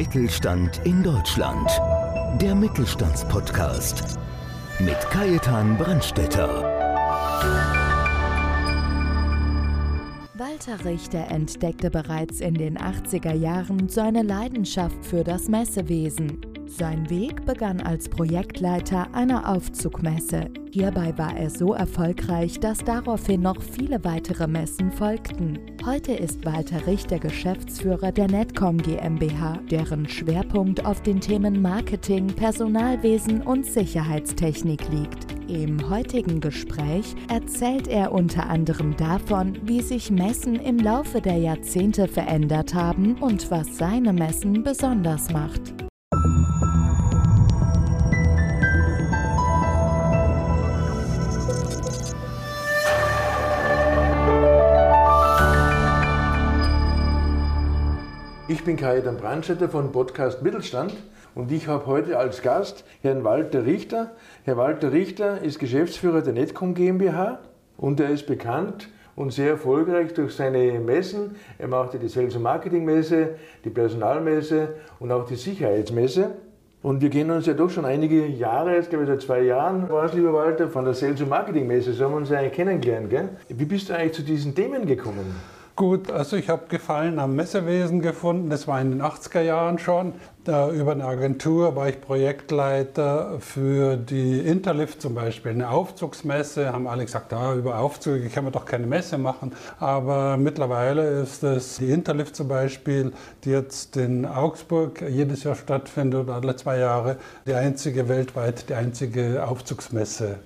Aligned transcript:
Mittelstand 0.00 0.80
in 0.84 1.02
Deutschland. 1.02 1.70
Der 2.40 2.54
Mittelstandspodcast 2.54 4.18
mit 4.78 4.98
Kajetan 5.10 5.76
Brandstetter. 5.76 6.64
Walter 10.32 10.82
Richter 10.86 11.30
entdeckte 11.30 11.90
bereits 11.90 12.40
in 12.40 12.54
den 12.54 12.78
80er 12.78 13.34
Jahren 13.34 13.90
seine 13.90 14.22
Leidenschaft 14.22 15.04
für 15.04 15.22
das 15.22 15.48
Messewesen. 15.48 16.49
Sein 16.70 17.10
Weg 17.10 17.44
begann 17.46 17.80
als 17.80 18.08
Projektleiter 18.08 19.08
einer 19.12 19.48
Aufzugmesse. 19.48 20.50
Hierbei 20.70 21.12
war 21.18 21.36
er 21.36 21.50
so 21.50 21.74
erfolgreich, 21.74 22.60
dass 22.60 22.78
daraufhin 22.78 23.42
noch 23.42 23.60
viele 23.60 24.04
weitere 24.04 24.46
Messen 24.46 24.92
folgten. 24.92 25.58
Heute 25.84 26.12
ist 26.12 26.46
Walter 26.46 26.86
Richter 26.86 27.18
Geschäftsführer 27.18 28.12
der 28.12 28.28
Netcom 28.28 28.78
GmbH, 28.78 29.58
deren 29.68 30.08
Schwerpunkt 30.08 30.86
auf 30.86 31.02
den 31.02 31.20
Themen 31.20 31.60
Marketing, 31.60 32.28
Personalwesen 32.28 33.42
und 33.42 33.66
Sicherheitstechnik 33.66 34.88
liegt. 34.90 35.26
Im 35.50 35.90
heutigen 35.90 36.40
Gespräch 36.40 37.16
erzählt 37.28 37.88
er 37.88 38.12
unter 38.12 38.48
anderem 38.48 38.96
davon, 38.96 39.58
wie 39.64 39.82
sich 39.82 40.12
Messen 40.12 40.54
im 40.54 40.78
Laufe 40.78 41.20
der 41.20 41.36
Jahrzehnte 41.36 42.06
verändert 42.06 42.74
haben 42.74 43.16
und 43.20 43.50
was 43.50 43.76
seine 43.76 44.12
Messen 44.12 44.62
besonders 44.62 45.32
macht. 45.32 45.79
Ich 58.60 58.66
bin 58.66 58.76
Kajetan 58.76 59.16
Brandstätter 59.16 59.70
von 59.70 59.90
Podcast 59.90 60.42
Mittelstand 60.42 60.92
und 61.34 61.50
ich 61.50 61.66
habe 61.66 61.86
heute 61.86 62.18
als 62.18 62.42
Gast 62.42 62.84
Herrn 63.00 63.24
Walter 63.24 63.64
Richter. 63.64 64.10
Herr 64.44 64.58
Walter 64.58 64.92
Richter 64.92 65.40
ist 65.40 65.58
Geschäftsführer 65.58 66.20
der 66.20 66.34
Netcom 66.34 66.74
GmbH 66.74 67.38
und 67.78 68.00
er 68.00 68.10
ist 68.10 68.26
bekannt 68.26 68.90
und 69.16 69.32
sehr 69.32 69.48
erfolgreich 69.48 70.12
durch 70.12 70.34
seine 70.34 70.78
Messen. 70.78 71.36
Er 71.56 71.68
machte 71.68 71.98
die 71.98 72.08
Sales- 72.08 72.36
und 72.36 72.42
Marketing-Messe, 72.42 73.30
die 73.64 73.70
Personalmesse 73.70 74.74
und 74.98 75.10
auch 75.10 75.24
die 75.24 75.36
Sicherheitsmesse. 75.36 76.32
Und 76.82 77.00
wir 77.00 77.08
kennen 77.08 77.30
uns 77.30 77.46
ja 77.46 77.54
doch 77.54 77.70
schon 77.70 77.86
einige 77.86 78.26
Jahre, 78.26 78.74
jetzt 78.74 78.90
glaube 78.90 79.04
ich 79.04 79.08
seit 79.08 79.22
zwei 79.22 79.40
Jahren 79.40 79.88
war 79.88 80.04
es, 80.04 80.12
lieber 80.12 80.34
Walter, 80.34 80.68
von 80.68 80.84
der 80.84 80.92
Sales- 80.92 81.22
und 81.22 81.30
Marketing-Messe. 81.30 81.94
So 81.94 82.04
haben 82.04 82.12
wir 82.12 82.18
uns 82.18 82.30
eigentlich 82.30 82.52
kennengelernt. 82.52 83.08
Gell? 83.08 83.30
Wie 83.48 83.64
bist 83.64 83.88
du 83.88 83.94
eigentlich 83.94 84.12
zu 84.12 84.22
diesen 84.22 84.54
Themen 84.54 84.84
gekommen? 84.84 85.34
Gut, 85.80 86.10
also 86.10 86.36
ich 86.36 86.50
habe 86.50 86.66
Gefallen 86.68 87.18
am 87.18 87.34
Messewesen 87.36 88.02
gefunden. 88.02 88.50
Das 88.50 88.68
war 88.68 88.78
in 88.82 88.90
den 88.90 89.00
80er 89.00 89.40
Jahren 89.40 89.78
schon. 89.78 90.12
Da 90.44 90.70
über 90.70 90.92
eine 90.92 91.06
Agentur 91.06 91.74
war 91.74 91.88
ich 91.88 92.02
Projektleiter 92.02 93.40
für 93.40 93.96
die 93.96 94.40
Interlift 94.40 95.00
zum 95.00 95.14
Beispiel, 95.14 95.52
eine 95.52 95.70
Aufzugsmesse. 95.70 96.70
Haben 96.70 96.86
alle 96.86 97.06
gesagt, 97.06 97.32
ah, 97.32 97.54
über 97.54 97.78
Aufzüge 97.78 98.28
kann 98.28 98.44
man 98.44 98.52
doch 98.52 98.66
keine 98.66 98.86
Messe 98.86 99.16
machen. 99.16 99.52
Aber 99.78 100.36
mittlerweile 100.36 101.22
ist 101.22 101.42
es 101.44 101.78
die 101.78 101.90
Interlift 101.90 102.36
zum 102.36 102.48
Beispiel, 102.48 103.12
die 103.44 103.50
jetzt 103.50 103.96
in 103.96 104.26
Augsburg 104.26 105.00
jedes 105.08 105.44
Jahr 105.44 105.54
stattfindet 105.54 106.24
oder 106.24 106.34
alle 106.34 106.56
zwei 106.56 106.76
Jahre, 106.76 107.16
die 107.46 107.54
einzige 107.54 108.06
weltweit, 108.06 108.68
die 108.68 108.74
einzige 108.74 109.48
Aufzugsmesse. 109.48 110.40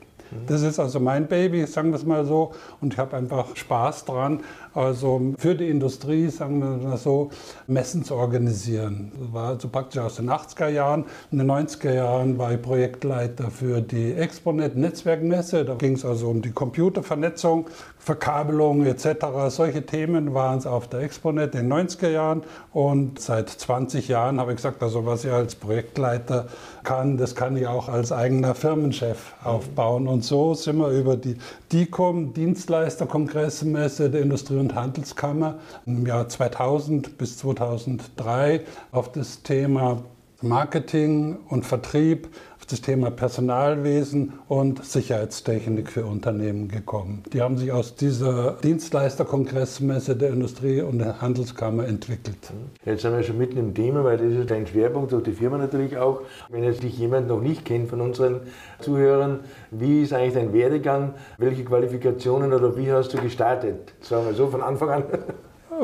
Das 0.47 0.63
ist 0.63 0.79
also 0.79 1.01
mein 1.01 1.27
Baby, 1.27 1.67
sagen 1.67 1.91
wir 1.91 1.97
es 1.97 2.05
mal 2.05 2.25
so. 2.25 2.53
Und 2.81 2.95
ich 2.95 2.98
habe 2.98 3.17
einfach 3.17 3.55
Spaß 3.57 4.05
dran, 4.05 4.41
also 4.75 5.34
für 5.39 5.55
die 5.55 5.69
Industrie, 5.69 6.28
sagen 6.28 6.58
wir 6.58 6.89
mal 6.89 6.97
so, 6.97 7.30
Messen 7.69 8.05
zu 8.05 8.17
organisieren. 8.17 9.12
Das 9.19 9.33
war 9.33 9.48
also 9.50 9.69
praktisch 9.69 10.00
aus 10.00 10.17
den 10.17 10.28
80er 10.28 10.69
Jahren. 10.69 11.05
In 11.30 11.39
den 11.39 11.50
90er 11.50 11.94
Jahren 11.94 12.39
war 12.39 12.53
ich 12.53 12.61
Projektleiter 12.61 13.50
für 13.52 13.80
die 13.80 14.14
Exponet 14.14 14.77
Netzwerkmesse. 14.77 15.64
Da 15.64 15.74
ging 15.74 15.92
es 15.92 16.05
also 16.05 16.29
um 16.29 16.42
die 16.42 16.51
Computervernetzung, 16.51 17.68
Verkabelung 17.98 18.84
etc. 18.84 19.27
Solche 19.48 19.86
Themen 19.86 20.34
waren 20.34 20.58
es 20.58 20.67
auf 20.67 20.89
der 20.89 21.01
Exponet 21.01 21.55
in 21.55 21.70
den 21.70 21.73
90er 21.73 22.08
Jahren. 22.08 22.42
Und 22.73 23.20
seit 23.20 23.48
20 23.48 24.08
Jahren 24.08 24.40
habe 24.40 24.51
ich 24.52 24.57
gesagt, 24.57 24.83
also 24.83 25.07
was 25.07 25.24
ich 25.24 25.30
als 25.30 25.55
Projektleiter 25.55 26.48
kann, 26.83 27.17
das 27.17 27.36
kann 27.36 27.57
ich 27.57 27.68
auch 27.68 27.89
als 27.89 28.11
eigener 28.11 28.57
Firmenchef 28.57 29.34
aufbauen. 29.45 30.08
Und 30.08 30.24
so 30.24 30.55
sind 30.55 30.79
wir 30.79 30.89
über 30.89 31.17
die 31.17 31.36
DICOM, 31.73 32.34
Dienstleisterkongressmesse 32.34 34.11
der 34.11 34.23
Industrie- 34.23 34.64
und 34.64 34.75
Handelskammer, 34.75 35.58
im 35.86 36.07
Jahr 36.07 36.29
2000 36.29 37.19
bis 37.19 37.39
2003 37.39 38.63
auf 38.92 39.13
das 39.13 39.42
Thema 39.42 40.02
Marketing 40.41 41.39
und 41.48 41.64
Vertrieb, 41.64 42.29
das 42.67 42.80
Thema 42.80 43.11
Personalwesen 43.11 44.35
und 44.48 44.85
Sicherheitstechnik 44.85 45.91
für 45.91 46.07
Unternehmen 46.07 46.69
gekommen. 46.69 47.23
Die 47.33 47.42
haben 47.42 47.57
sich 47.58 47.73
aus 47.73 47.95
dieser 47.95 48.52
Dienstleisterkongressmesse 48.63 50.17
der 50.17 50.30
Industrie- 50.30 50.80
und 50.80 50.98
der 50.98 51.20
Handelskammer 51.20 51.86
entwickelt. 51.86 52.52
Jetzt 52.85 53.02
sind 53.02 53.13
wir 53.17 53.23
schon 53.23 53.39
mitten 53.39 53.58
im 53.58 53.75
Thema, 53.75 54.05
weil 54.05 54.19
das 54.19 54.33
ist 54.33 54.51
dein 54.51 54.67
Schwerpunkt 54.67 55.13
und 55.13 55.27
die 55.27 55.33
Firma 55.33 55.58
natürlich 55.58 55.97
auch. 55.97 56.20
Wenn 56.51 56.64
jetzt 56.64 56.83
dich 56.83 56.98
jemand 56.98 57.29
noch 57.29 57.41
nicht 57.41 57.64
kennt 57.64 57.91
von 57.91 58.01
unseren 58.01 58.41
Zuhörern, 58.81 59.41
wie 59.70 60.02
ist 60.02 60.13
eigentlich 60.13 60.35
dein 60.35 60.52
Werdegang? 60.52 61.14
Welche 61.39 61.64
Qualifikationen 61.64 62.52
oder 62.52 62.77
wie 62.77 62.91
hast 62.92 63.13
du 63.13 63.19
gestartet? 63.19 63.92
Sagen 64.01 64.27
wir 64.27 64.35
so 64.35 64.48
von 64.48 64.63
Anfang 64.63 64.89
an. 64.91 65.05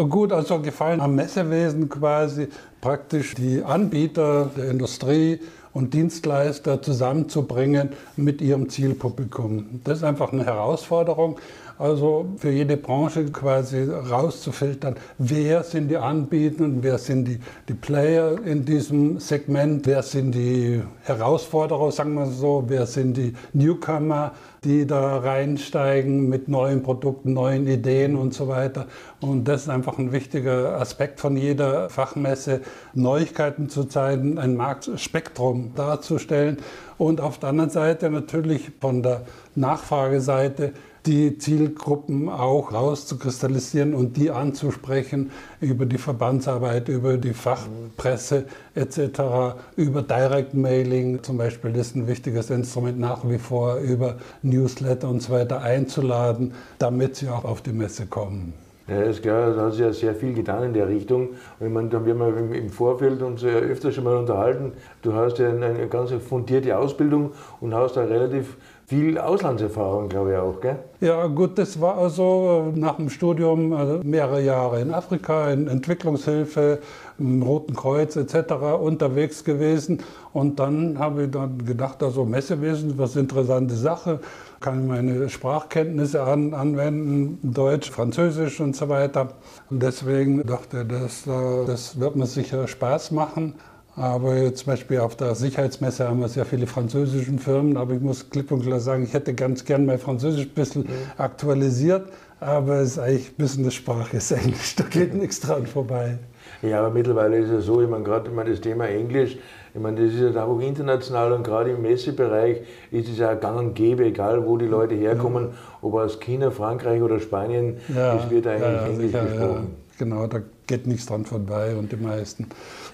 Gut, 0.08 0.32
also 0.32 0.60
gefallen 0.60 1.00
am 1.00 1.16
Messewesen 1.16 1.88
quasi 1.88 2.48
praktisch 2.80 3.34
die 3.34 3.62
Anbieter 3.62 4.48
der 4.56 4.70
Industrie 4.70 5.40
und 5.72 5.94
Dienstleister 5.94 6.82
zusammenzubringen 6.82 7.90
mit 8.16 8.40
ihrem 8.40 8.68
Zielpublikum. 8.68 9.80
Das 9.84 9.98
ist 9.98 10.04
einfach 10.04 10.32
eine 10.32 10.44
Herausforderung. 10.44 11.38
Also 11.80 12.26
für 12.36 12.50
jede 12.50 12.76
Branche 12.76 13.24
quasi 13.32 13.84
rauszufiltern, 13.84 14.96
wer 15.16 15.62
sind 15.62 15.88
die 15.88 15.96
Anbieter 15.96 16.66
wer 16.82 16.98
sind 16.98 17.24
die, 17.24 17.40
die 17.68 17.72
Player 17.72 18.36
in 18.44 18.66
diesem 18.66 19.18
Segment, 19.18 19.86
wer 19.86 20.02
sind 20.02 20.32
die 20.32 20.82
Herausforderer, 21.04 21.90
sagen 21.90 22.12
wir 22.12 22.26
so, 22.26 22.64
wer 22.66 22.84
sind 22.84 23.16
die 23.16 23.32
Newcomer, 23.54 24.32
die 24.62 24.86
da 24.86 25.20
reinsteigen 25.20 26.28
mit 26.28 26.48
neuen 26.48 26.82
Produkten, 26.82 27.32
neuen 27.32 27.66
Ideen 27.66 28.14
und 28.14 28.34
so 28.34 28.46
weiter. 28.46 28.84
Und 29.22 29.48
das 29.48 29.62
ist 29.62 29.68
einfach 29.70 29.96
ein 29.96 30.12
wichtiger 30.12 30.78
Aspekt 30.78 31.18
von 31.18 31.34
jeder 31.34 31.88
Fachmesse, 31.88 32.60
Neuigkeiten 32.92 33.70
zu 33.70 33.84
zeigen, 33.84 34.36
ein 34.38 34.54
Marktspektrum 34.54 35.72
darzustellen 35.74 36.58
und 36.98 37.22
auf 37.22 37.38
der 37.38 37.48
anderen 37.48 37.70
Seite 37.70 38.10
natürlich 38.10 38.70
von 38.80 39.02
der 39.02 39.22
Nachfrageseite 39.54 40.74
die 41.06 41.38
Zielgruppen 41.38 42.28
auch 42.28 42.72
rauszukristallisieren 42.72 43.94
und 43.94 44.16
die 44.16 44.30
anzusprechen 44.30 45.30
über 45.60 45.86
die 45.86 45.98
Verbandsarbeit, 45.98 46.88
über 46.88 47.16
die 47.16 47.32
Fachpresse 47.32 48.44
etc., 48.74 49.56
über 49.76 50.02
Direct 50.02 50.54
Mailing 50.54 51.22
zum 51.22 51.38
Beispiel, 51.38 51.74
ist 51.76 51.96
ein 51.96 52.06
wichtiges 52.06 52.50
Instrument 52.50 52.98
nach 52.98 53.28
wie 53.28 53.38
vor, 53.38 53.76
über 53.76 54.16
Newsletter 54.42 55.08
und 55.08 55.22
so 55.22 55.32
weiter 55.32 55.62
einzuladen, 55.62 56.52
damit 56.78 57.16
sie 57.16 57.28
auch 57.28 57.44
auf 57.44 57.62
die 57.62 57.72
Messe 57.72 58.06
kommen. 58.06 58.52
Ja, 58.90 59.02
ist 59.02 59.22
klar, 59.22 59.54
da 59.54 59.66
hat 59.66 59.74
sich 59.74 59.82
ja 59.82 59.92
sehr 59.92 60.16
viel 60.16 60.34
getan 60.34 60.64
in 60.64 60.72
der 60.72 60.88
Richtung. 60.88 61.28
Und 61.60 61.66
ich 61.66 61.72
meine, 61.72 61.88
da 61.90 61.98
haben 61.98 62.50
wir 62.50 62.58
im 62.58 62.70
Vorfeld 62.70 63.22
uns 63.22 63.40
ja 63.40 63.50
öfter 63.50 63.92
schon 63.92 64.02
mal 64.02 64.16
unterhalten. 64.16 64.72
Du 65.02 65.14
hast 65.14 65.38
ja 65.38 65.48
eine 65.48 65.86
ganz 65.86 66.10
fundierte 66.10 66.76
Ausbildung 66.76 67.30
und 67.60 67.72
hast 67.72 67.96
da 67.96 68.02
relativ 68.02 68.56
viel 68.90 69.18
Auslandserfahrung, 69.18 70.08
glaube 70.08 70.32
ich 70.32 70.36
auch, 70.36 70.60
gell? 70.60 70.76
Ja, 71.00 71.28
gut, 71.28 71.56
das 71.58 71.80
war 71.80 71.96
also 71.96 72.72
nach 72.74 72.96
dem 72.96 73.08
Studium 73.08 73.72
also 73.72 74.00
mehrere 74.02 74.42
Jahre 74.42 74.80
in 74.80 74.92
Afrika, 74.92 75.48
in 75.52 75.68
Entwicklungshilfe, 75.68 76.80
im 77.16 77.40
Roten 77.40 77.76
Kreuz 77.76 78.16
etc. 78.16 78.52
unterwegs 78.80 79.44
gewesen. 79.44 80.02
Und 80.32 80.58
dann 80.58 80.98
habe 80.98 81.22
ich 81.24 81.30
dann 81.30 81.64
gedacht, 81.64 82.02
also 82.02 82.24
Messewesen, 82.24 82.98
was 82.98 83.14
interessante 83.14 83.76
Sache, 83.76 84.18
kann 84.58 84.80
ich 84.80 84.88
meine 84.88 85.28
Sprachkenntnisse 85.28 86.24
an, 86.24 86.52
anwenden, 86.52 87.38
Deutsch, 87.44 87.92
Französisch 87.92 88.60
und 88.60 88.74
so 88.74 88.88
weiter. 88.88 89.34
Und 89.70 89.84
deswegen 89.84 90.44
dachte 90.44 90.82
ich, 90.82 90.88
das, 90.88 91.28
das 91.64 92.00
wird 92.00 92.16
mir 92.16 92.26
sicher 92.26 92.66
Spaß 92.66 93.12
machen. 93.12 93.54
Aber 94.00 94.54
zum 94.54 94.66
Beispiel 94.66 95.00
auf 95.00 95.14
der 95.14 95.34
Sicherheitsmesse 95.34 96.08
haben 96.08 96.20
wir 96.20 96.28
sehr 96.28 96.46
viele 96.46 96.66
französische 96.66 97.32
Firmen, 97.36 97.76
aber 97.76 97.92
ich 97.92 98.00
muss 98.00 98.30
klipp 98.30 98.50
und 98.50 98.62
klar 98.62 98.80
sagen, 98.80 99.02
ich 99.02 99.12
hätte 99.12 99.34
ganz 99.34 99.66
gern 99.66 99.84
mein 99.84 99.98
Französisch 99.98 100.46
ein 100.46 100.54
bisschen 100.54 100.84
mhm. 100.84 100.88
aktualisiert, 101.18 102.08
aber 102.40 102.76
es 102.76 102.92
ist 102.92 102.98
eigentlich 102.98 103.28
ein 103.28 103.36
bisschen 103.36 103.64
eine 103.64 103.70
Sprache, 103.72 104.16
ist 104.16 104.32
Englisch, 104.32 104.74
da 104.76 104.84
geht 104.84 105.12
nichts 105.12 105.40
dran 105.40 105.66
vorbei. 105.66 106.18
Ja, 106.62 106.78
aber 106.78 106.88
mittlerweile 106.88 107.36
ist 107.36 107.50
es 107.50 107.66
so, 107.66 107.82
ich 107.82 107.90
meine, 107.90 108.02
gerade 108.02 108.30
das 108.30 108.62
Thema 108.62 108.88
Englisch, 108.88 109.36
ich 109.74 109.80
meine, 109.80 110.02
das 110.02 110.14
ist 110.14 110.34
ja 110.34 110.44
auch 110.44 110.60
international 110.60 111.32
und 111.32 111.42
gerade 111.42 111.72
im 111.72 111.82
Messebereich 111.82 112.62
ist 112.90 113.06
es 113.06 113.18
ja 113.18 113.34
gang 113.34 113.58
und 113.58 113.74
gäbe, 113.74 114.06
egal 114.06 114.46
wo 114.46 114.56
die 114.56 114.66
Leute 114.66 114.94
herkommen, 114.94 115.48
ja. 115.48 115.52
ob 115.82 115.94
aus 115.96 116.18
China, 116.20 116.50
Frankreich 116.50 117.02
oder 117.02 117.20
Spanien, 117.20 117.76
ja, 117.94 118.16
es 118.16 118.30
wird 118.30 118.46
eigentlich 118.46 118.62
ja, 118.62 118.86
Englisch 118.86 119.12
gesprochen. 119.12 119.76
Genau, 120.00 120.26
da 120.26 120.40
geht 120.66 120.86
nichts 120.86 121.06
dran 121.06 121.26
vorbei 121.26 121.76
und 121.76 121.92
die 121.92 121.96
meisten 121.96 122.46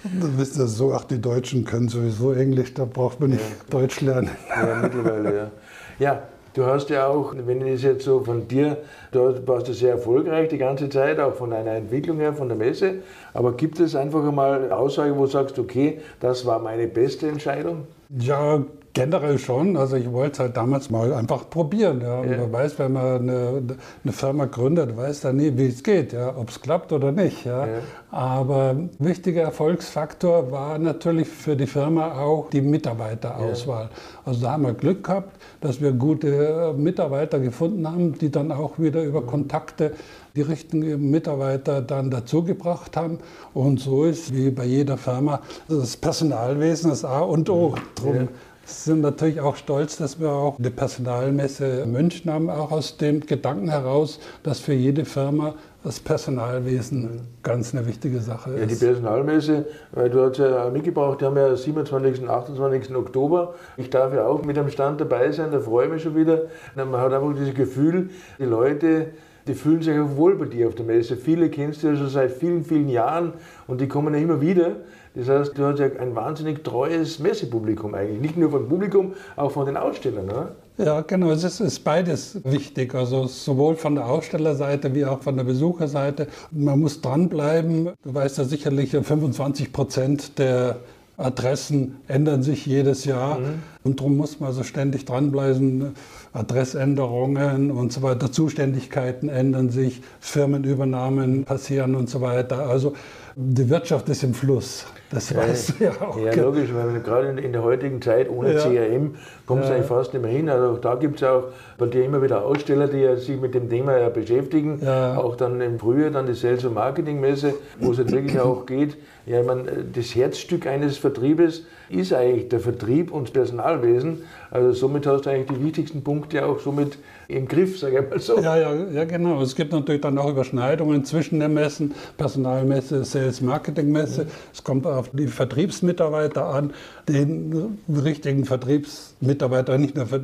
wissen 0.03 0.59
das 0.59 0.77
so, 0.77 0.93
ach, 0.93 1.05
die 1.05 1.21
Deutschen 1.21 1.65
können 1.65 1.89
sowieso 1.89 2.33
Englisch, 2.33 2.75
da 2.75 2.85
braucht 2.85 3.21
man 3.21 3.31
nicht 3.31 3.41
ja. 3.41 3.79
Deutsch 3.79 4.01
lernen. 4.01 4.31
Ja, 4.51 4.81
mittlerweile, 4.83 5.37
ja. 5.37 5.51
Ja, 5.99 6.23
Du 6.53 6.65
hast 6.65 6.89
ja 6.89 7.07
auch, 7.07 7.35
wenn 7.37 7.61
ich 7.67 7.75
das 7.75 7.83
jetzt 7.83 8.05
so 8.07 8.21
von 8.21 8.49
dir, 8.49 8.79
du 9.13 9.47
warst 9.47 9.69
ja 9.69 9.75
sehr 9.75 9.91
erfolgreich 9.91 10.49
die 10.49 10.57
ganze 10.57 10.89
Zeit, 10.89 11.21
auch 11.21 11.35
von 11.35 11.51
deiner 11.51 11.73
Entwicklung 11.73 12.17
her, 12.17 12.33
von 12.33 12.49
der 12.49 12.57
Messe. 12.57 12.95
Aber 13.35 13.53
gibt 13.53 13.79
es 13.79 13.95
einfach 13.95 14.27
einmal 14.27 14.73
Aussagen, 14.73 15.19
wo 15.19 15.27
du 15.27 15.31
sagst, 15.31 15.59
okay, 15.59 16.01
das 16.19 16.47
war 16.47 16.59
meine 16.59 16.87
beste 16.87 17.29
Entscheidung? 17.29 17.87
Ja, 18.19 18.65
Generell 18.97 19.39
schon. 19.39 19.77
Also 19.77 19.97
ich 19.97 20.11
wollte 20.11 20.33
es 20.33 20.39
halt 20.39 20.57
damals 20.57 20.89
mal 20.89 21.13
einfach 21.13 21.51
probieren. 21.51 22.01
Ja. 22.01 22.25
ja. 22.25 22.39
Man 22.39 22.51
weiß, 22.51 22.79
wenn 22.79 22.95
man 22.95 23.29
eine, 23.29 23.63
eine, 24.03 24.13
Firma 24.15 24.47
gründet, 24.47 24.97
weiß 24.97 25.21
dann 25.21 25.37
nie, 25.37 25.53
wie 25.59 25.67
es 25.67 25.83
geht, 25.83 26.15
ja, 26.15 26.35
ob 26.35 26.49
es 26.49 26.63
klappt 26.63 26.93
oder 26.95 27.13
nicht. 27.13 27.45
Ja. 27.45 27.67
ja. 27.67 27.73
Aber 28.11 28.75
wichtiger 28.99 29.43
Erfolgsfaktor 29.43 30.51
war 30.51 30.79
natürlich 30.79 31.29
für 31.29 31.57
die 31.57 31.67
Firma 31.67 32.19
auch 32.19 32.49
die 32.49 32.63
Mitarbeiterauswahl. 32.63 33.91
Also 34.25 34.41
da 34.41 34.53
haben 34.53 34.63
wir 34.63 34.73
Glück 34.73 35.05
gehabt, 35.05 35.37
dass 35.61 35.83
wir 35.83 35.93
gute 35.93 36.75
Mitarbeiter 36.75 37.39
gefunden 37.39 37.87
haben, 37.87 38.17
die 38.17 38.31
dann 38.31 38.51
auch 38.51 38.79
wieder 38.79 39.03
über 39.03 39.21
Kontakte 39.21 39.93
die 40.37 40.43
richtigen 40.43 41.11
Mitarbeiter 41.11 41.81
dann 41.83 42.11
dazugebracht 42.11 42.97
haben. 42.97 43.19
Und 43.55 43.81
so 43.81 44.05
ist 44.05 44.35
wie 44.35 44.51
bei 44.51 44.65
jeder 44.65 44.97
Firma 44.97 45.41
das 45.69 45.97
Personalwesen 45.97 46.91
das 46.91 47.05
A 47.05 47.21
und 47.21 47.49
O. 47.51 47.75
Drum 47.95 48.29
sind 48.67 49.01
natürlich 49.01 49.41
auch 49.41 49.57
stolz, 49.57 49.97
dass 49.97 50.21
wir 50.21 50.31
auch 50.31 50.59
eine 50.59 50.71
Personalmesse 50.71 51.87
München 51.87 52.33
haben, 52.33 52.51
auch 52.51 52.73
aus 52.73 52.97
dem 52.97 53.21
Gedanken 53.21 53.69
heraus, 53.69 54.19
dass 54.43 54.59
für 54.59 54.73
jede 54.73 55.05
Firma 55.05 55.55
das 55.85 56.01
Personalwesen 56.01 57.29
ganz 57.45 57.73
eine 57.73 57.87
wichtige 57.87 58.19
Sache 58.19 58.51
ist. 58.51 58.61
Ja, 58.61 58.67
die 58.67 58.75
Personalmesse, 58.75 59.67
weil 59.93 60.11
du 60.11 60.21
hast 60.21 60.39
ja 60.39 60.69
mitgebracht, 60.69 61.21
die 61.21 61.27
haben 61.27 61.37
ja 61.37 61.55
27. 61.55 62.23
und 62.23 62.29
28. 62.29 62.95
Oktober. 62.97 63.55
Ich 63.77 63.89
darf 63.89 64.13
ja 64.13 64.27
auch 64.27 64.43
mit 64.43 64.59
am 64.59 64.69
Stand 64.69 65.01
dabei 65.01 65.31
sein, 65.31 65.53
da 65.53 65.61
freue 65.61 65.87
ich 65.87 65.93
mich 65.93 66.03
schon 66.03 66.17
wieder. 66.17 66.47
Man 66.75 66.97
hat 66.97 67.13
einfach 67.13 67.33
dieses 67.35 67.55
Gefühl, 67.55 68.11
die 68.41 68.45
Leute, 68.47 69.11
die 69.47 69.55
fühlen 69.55 69.81
sich 69.81 69.97
auch 69.97 70.17
wohl 70.17 70.35
bei 70.35 70.47
dir 70.47 70.67
auf 70.67 70.75
der 70.75 70.87
Messe. 70.87 71.17
Viele 71.17 71.51
kennst 71.51 71.85
du 71.85 71.87
ja 71.87 71.95
schon 71.95 72.09
seit 72.09 72.33
vielen, 72.33 72.65
vielen 72.65 72.89
Jahren 72.89 73.35
und 73.69 73.81
die 73.81 73.87
kommen 73.87 74.13
ja 74.13 74.21
immer 74.21 74.41
wieder. 74.41 74.73
Das 75.17 75.29
heißt, 75.29 75.57
du 75.57 75.65
hast 75.65 75.79
ja 75.79 75.87
ein 75.99 76.15
wahnsinnig 76.15 76.63
treues 76.63 77.19
Messepublikum 77.19 77.95
eigentlich. 77.95 78.21
Nicht 78.21 78.37
nur 78.37 78.51
vom 78.51 78.69
Publikum, 78.69 79.15
auch 79.35 79.51
von 79.51 79.65
den 79.65 79.79
Ausstellern. 79.79 80.27
Oder? 80.27 80.49
Ja, 80.77 81.01
genau. 81.01 81.31
Es 81.31 81.43
ist, 81.43 81.61
ist, 81.61 81.85
beides 81.85 82.39
wichtig. 82.45 82.95
Also 82.95 83.27
sowohl 83.27 83.77
von 83.77 83.95
der 83.95 84.07
Ausstellerseite 84.07 84.95
wie 84.95 85.07
auch 85.07 85.23
von 85.23 85.37
der 85.37 85.45
Besucherseite. 85.45 86.29
Man 86.51 86.81
muss 86.81 87.01
dranbleiben. 87.01 87.93
Du 88.03 88.15
weißt 88.15 88.37
ja 88.37 88.45
sicherlich, 88.45 88.91
25 88.91 89.73
Prozent 89.73 90.39
der 90.39 90.77
Adressen 91.17 91.97
ändern 92.09 92.43
sich 92.43 92.67
jedes 92.67 93.07
Jahr. 93.07 93.39
Mhm. 93.39 93.63
Und 93.85 94.01
darum 94.01 94.19
muss 94.19 94.39
man 94.39 94.53
so 94.53 94.65
ständig 94.65 95.07
dranbleiben. 95.07 95.95
Adressänderungen 96.35 97.71
und 97.71 97.91
so 97.91 98.03
weiter, 98.03 98.31
Zuständigkeiten 98.31 99.31
ändern 99.31 99.71
sich, 99.71 100.03
Firmenübernahmen 100.21 101.45
passieren 101.45 101.95
und 101.95 102.11
so 102.11 102.21
weiter. 102.21 102.69
Also 102.69 102.93
die 103.39 103.69
Wirtschaft 103.69 104.09
ist 104.09 104.23
im 104.23 104.33
Fluss. 104.33 104.87
Das 105.11 105.29
ja, 105.29 105.37
weißt 105.37 105.75
du 105.79 105.85
ja 105.85 105.91
auch. 106.01 106.19
Ja, 106.19 106.33
logisch, 106.35 106.71
weil 106.73 107.01
gerade 107.01 107.29
in, 107.29 107.39
in, 107.39 107.53
der 107.53 107.63
heutigen 107.63 108.01
Zeit 108.01 108.31
ohne 108.31 108.55
ja. 108.55 108.61
CRM 108.61 109.15
kommt 109.45 109.63
es 109.63 109.69
ja. 109.69 109.75
eigentlich 109.75 109.87
fast 109.89 110.15
nicht 110.15 110.23
mehr 110.23 110.33
hin. 110.33 110.49
Also 110.49 110.79
da 110.79 110.95
gibt 110.95 111.17
es 111.17 111.29
auch 111.29 111.45
bei 111.77 111.87
dir 111.87 112.07
immer 112.07 112.23
wieder 112.23 112.43
Aussteller, 112.47 112.89
die 112.89 113.01
ja 113.01 113.15
sich 113.17 113.39
mit 113.39 113.55
dem 113.55 113.69
Thema 113.69 113.99
ja 113.99 114.09
beschäftigen. 114.09 114.81
Auch 114.89 115.37
dann 115.37 115.61
im 115.61 115.79
Frühjahr 115.79 116.11
dann 116.11 116.27
die 116.27 116.33
Sales- 116.33 116.65
und 116.65 116.75
Marketing-Messe, 116.75 117.55
wo 117.79 117.93
es 117.93 117.99
halt 117.99 118.11
wirklich 118.11 118.41
auch 118.41 118.65
geht. 118.65 118.97
Ja, 119.27 119.41
ich 119.41 119.47
meine, 119.47 119.65
das 119.93 120.15
Herzstück 120.15 120.67
eines 120.67 120.97
Vertriebes 120.97 121.65
ist 121.91 122.15
eigentlich 122.15 122.49
der 122.49 122.61
Vertrieb 122.61 123.13
und 123.13 123.29
das 123.29 123.33
Personalwesen. 123.33 124.23
Also 124.51 124.73
somit 124.73 125.07
hast 125.07 125.27
du 125.27 125.31
eigentlich 125.31 125.59
die 125.59 125.65
wichtigsten 125.65 126.03
Punkte 126.03 126.45
auch 126.45 126.61
somit 126.61 126.99
im 127.29 127.49
Griff, 127.49 127.79
sage 127.79 128.01
ich 128.01 128.11
mal 128.11 128.21
so. 128.21 128.41
Ja, 128.41 128.57
ja, 128.57 128.75
ja, 128.75 129.05
genau. 129.05 129.41
Es 129.43 129.57
gibt 129.57 129.73
natürlich 129.73 130.01
dann 130.01 130.17
auch 130.19 130.31
Überschneidungen 130.31 131.05
zwischen 131.05 131.41
den 131.41 131.55
Messen, 131.55 131.95
Personalmesse, 132.17 133.05
Sales 133.05 133.41
Marketing 133.41 133.91
Messe. 133.91 134.25
Mhm. 134.25 134.31
Es 134.53 134.63
kommt 134.63 134.87
auf 134.87 135.11
die 135.13 135.27
Vertriebsmitarbeiter 135.27 136.47
an, 136.47 136.73
den 137.09 137.79
richtigen 137.89 138.45
Vertriebsmitarbeiter, 138.45 139.79
nicht 139.79 139.97
nur 139.97 140.07
für, 140.07 140.23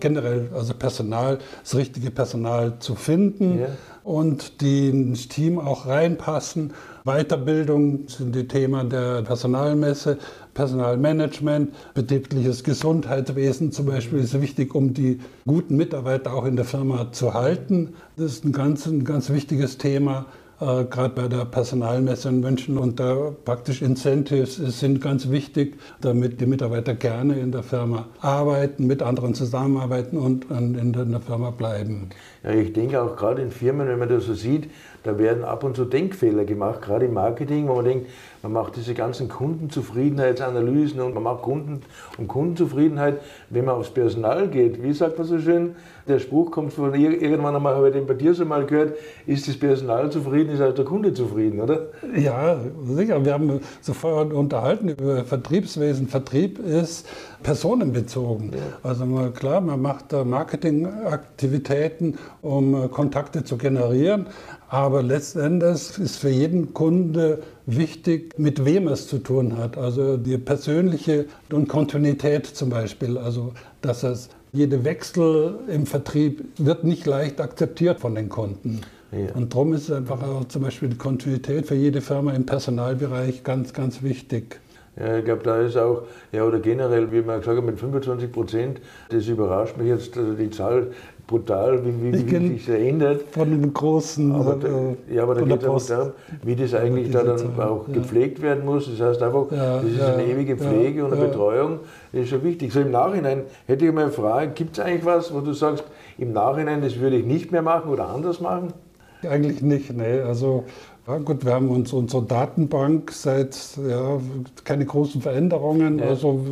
generell, 0.00 0.48
also 0.54 0.74
Personal, 0.74 1.38
das 1.62 1.76
richtige 1.76 2.10
Personal 2.10 2.78
zu 2.80 2.94
finden. 2.94 3.60
Ja 3.60 3.68
und 4.02 4.60
die 4.60 4.88
ins 4.88 5.28
Team 5.28 5.58
auch 5.58 5.86
reinpassen. 5.86 6.72
Weiterbildung 7.04 8.08
sind 8.08 8.34
die 8.34 8.48
Themen 8.48 8.90
der 8.90 9.22
Personalmesse. 9.22 10.18
Personalmanagement, 10.54 11.72
betriebliches 11.94 12.64
Gesundheitswesen 12.64 13.72
zum 13.72 13.86
Beispiel 13.86 14.18
ist 14.18 14.40
wichtig, 14.40 14.74
um 14.74 14.94
die 14.94 15.20
guten 15.46 15.76
Mitarbeiter 15.76 16.34
auch 16.34 16.44
in 16.44 16.56
der 16.56 16.64
Firma 16.64 17.12
zu 17.12 17.34
halten. 17.34 17.94
Das 18.16 18.32
ist 18.32 18.44
ein 18.44 18.52
ganz, 18.52 18.86
ein 18.86 19.04
ganz 19.04 19.30
wichtiges 19.30 19.78
Thema 19.78 20.26
äh, 20.60 20.84
gerade 20.84 21.14
bei 21.14 21.28
der 21.28 21.44
Personalmesse 21.44 22.28
in 22.28 22.40
München. 22.40 22.78
Und 22.78 23.00
da 23.00 23.32
praktisch 23.44 23.82
Incentives 23.82 24.56
sind 24.56 25.00
ganz 25.00 25.30
wichtig, 25.30 25.78
damit 26.00 26.40
die 26.40 26.46
Mitarbeiter 26.46 26.94
gerne 26.94 27.38
in 27.38 27.52
der 27.52 27.62
Firma 27.62 28.06
arbeiten, 28.20 28.86
mit 28.86 29.02
anderen 29.02 29.34
zusammenarbeiten 29.34 30.18
und 30.18 30.50
in 30.50 30.92
der 30.92 31.20
Firma 31.20 31.50
bleiben. 31.50 32.10
Ja, 32.42 32.50
ich 32.52 32.72
denke 32.72 33.00
auch 33.02 33.16
gerade 33.16 33.42
in 33.42 33.50
Firmen, 33.50 33.88
wenn 33.88 33.98
man 33.98 34.08
das 34.08 34.24
so 34.24 34.34
sieht, 34.34 34.70
da 35.02 35.18
werden 35.18 35.44
ab 35.44 35.64
und 35.64 35.76
zu 35.76 35.86
Denkfehler 35.86 36.44
gemacht, 36.44 36.82
gerade 36.82 37.06
im 37.06 37.14
Marketing, 37.14 37.68
wo 37.68 37.76
man 37.76 37.86
denkt, 37.86 38.10
man 38.42 38.52
macht 38.52 38.76
diese 38.76 38.92
ganzen 38.92 39.28
Kundenzufriedenheitsanalysen 39.28 41.00
und 41.00 41.14
man 41.14 41.22
macht 41.22 41.42
Kunden 41.42 41.82
und 42.18 42.28
Kundenzufriedenheit, 42.28 43.20
wenn 43.48 43.64
man 43.64 43.76
aufs 43.76 43.90
Personal 43.90 44.48
geht. 44.48 44.82
Wie 44.82 44.92
sagt 44.92 45.18
man 45.18 45.26
so 45.26 45.38
schön? 45.38 45.74
Der 46.06 46.18
Spruch 46.18 46.50
kommt 46.50 46.72
von 46.72 46.94
irgendwann 46.94 47.54
einmal, 47.54 47.76
habe 47.76 47.88
ich 47.88 47.94
den 47.94 48.06
bei 48.06 48.14
dir 48.14 48.34
so 48.34 48.44
mal 48.44 48.66
gehört, 48.66 48.96
ist 49.26 49.48
das 49.48 49.58
Personal 49.58 50.10
zufrieden, 50.10 50.49
ist 50.50 50.60
auch 50.60 50.74
der 50.74 50.84
Kunde 50.84 51.14
zufrieden, 51.14 51.60
oder? 51.60 51.86
Ja, 52.16 52.58
sicher. 52.84 53.24
Wir 53.24 53.32
haben 53.32 53.60
sofort 53.80 54.32
unterhalten 54.32 54.88
über 54.90 55.24
Vertriebswesen. 55.24 56.08
Vertrieb 56.08 56.58
ist 56.58 57.06
personenbezogen. 57.42 58.52
Ja. 58.52 58.58
Also 58.82 59.04
klar, 59.34 59.60
man 59.60 59.80
macht 59.80 60.12
Marketingaktivitäten, 60.12 62.18
um 62.42 62.90
Kontakte 62.90 63.44
zu 63.44 63.56
generieren, 63.56 64.26
aber 64.68 65.02
letztendlich 65.02 65.98
ist 65.98 66.16
für 66.16 66.30
jeden 66.30 66.74
Kunde 66.74 67.42
wichtig, 67.66 68.38
mit 68.38 68.64
wem 68.64 68.88
es 68.88 69.08
zu 69.08 69.18
tun 69.18 69.56
hat. 69.56 69.78
Also 69.78 70.16
die 70.16 70.38
persönliche 70.38 71.26
und 71.52 71.68
Kontinuität 71.68 72.46
zum 72.46 72.70
Beispiel. 72.70 73.18
Also 73.18 73.52
dass 73.80 74.02
es 74.02 74.28
jede 74.52 74.84
Wechsel 74.84 75.60
im 75.68 75.86
Vertrieb 75.86 76.44
wird 76.58 76.84
nicht 76.84 77.06
leicht 77.06 77.40
akzeptiert 77.40 78.00
von 78.00 78.14
den 78.14 78.28
Kunden. 78.28 78.80
Ja. 79.12 79.34
Und 79.34 79.52
darum 79.52 79.72
ist 79.72 79.90
einfach 79.90 80.22
auch 80.22 80.44
zum 80.46 80.62
Beispiel 80.62 80.88
die 80.88 80.96
Kontinuität 80.96 81.66
für 81.66 81.74
jede 81.74 82.00
Firma 82.00 82.32
im 82.32 82.46
Personalbereich 82.46 83.42
ganz, 83.42 83.72
ganz 83.72 84.02
wichtig. 84.02 84.60
Ja, 84.98 85.18
ich 85.18 85.24
glaube, 85.24 85.42
da 85.42 85.60
ist 85.60 85.76
auch, 85.76 86.02
ja, 86.32 86.44
oder 86.44 86.58
generell, 86.58 87.10
wie 87.10 87.22
man 87.22 87.40
gesagt 87.40 87.56
hat, 87.56 87.64
mit 87.64 87.78
25 87.78 88.30
Prozent, 88.30 88.80
das 89.08 89.26
überrascht 89.28 89.76
mich 89.76 89.86
jetzt, 89.86 90.16
also 90.16 90.34
die 90.34 90.50
Zahl 90.50 90.88
brutal, 91.26 91.84
wie, 91.84 92.12
wie, 92.12 92.12
wie 92.12 92.48
sich 92.48 92.66
das 92.66 92.74
ändert. 92.74 93.22
Von 93.30 93.50
den 93.50 93.72
großen. 93.72 94.32
Aber 94.32 94.56
da, 94.56 94.66
äh, 94.66 95.14
ja, 95.14 95.22
aber 95.22 95.36
da 95.36 95.42
geht 95.42 95.62
es 95.62 95.68
auch 95.68 95.86
darum, 95.86 96.12
wie 96.42 96.56
das 96.56 96.74
eigentlich 96.74 97.10
da 97.10 97.22
dann 97.22 97.38
Zahl, 97.38 97.68
auch 97.68 97.86
ja. 97.86 97.94
gepflegt 97.94 98.42
werden 98.42 98.64
muss. 98.64 98.90
Das 98.90 99.00
heißt 99.00 99.22
einfach, 99.22 99.50
ja, 99.52 99.76
das 99.76 99.84
ist 99.84 99.98
ja, 99.98 100.14
eine 100.14 100.26
ewige 100.26 100.56
Pflege 100.56 101.04
und 101.04 101.12
eine 101.12 101.26
Betreuung, 101.26 101.78
das 102.12 102.22
ist 102.22 102.30
schon 102.30 102.42
wichtig. 102.42 102.72
So 102.72 102.80
im 102.80 102.90
Nachhinein 102.90 103.42
hätte 103.66 103.86
ich 103.86 103.92
mal 103.92 104.04
eine 104.04 104.12
Frage, 104.12 104.50
gibt 104.52 104.76
es 104.76 104.84
eigentlich 104.84 105.04
was, 105.04 105.32
wo 105.32 105.40
du 105.40 105.52
sagst, 105.52 105.84
im 106.18 106.32
Nachhinein, 106.32 106.82
das 106.82 106.98
würde 106.98 107.16
ich 107.16 107.24
nicht 107.24 107.52
mehr 107.52 107.62
machen 107.62 107.90
oder 107.90 108.08
anders 108.08 108.40
machen? 108.40 108.72
Eigentlich 109.28 109.62
nicht, 109.62 109.96
ne. 109.96 110.24
Also 110.26 110.64
ja, 111.06 111.18
gut, 111.18 111.44
wir 111.44 111.54
haben 111.54 111.70
uns 111.70 111.92
unsere 111.92 112.22
Datenbank 112.22 113.10
seit 113.10 113.56
ja, 113.88 114.20
keine 114.64 114.84
großen 114.84 115.20
Veränderungen. 115.22 115.98
Ja. 115.98 116.06
Also 116.06 116.44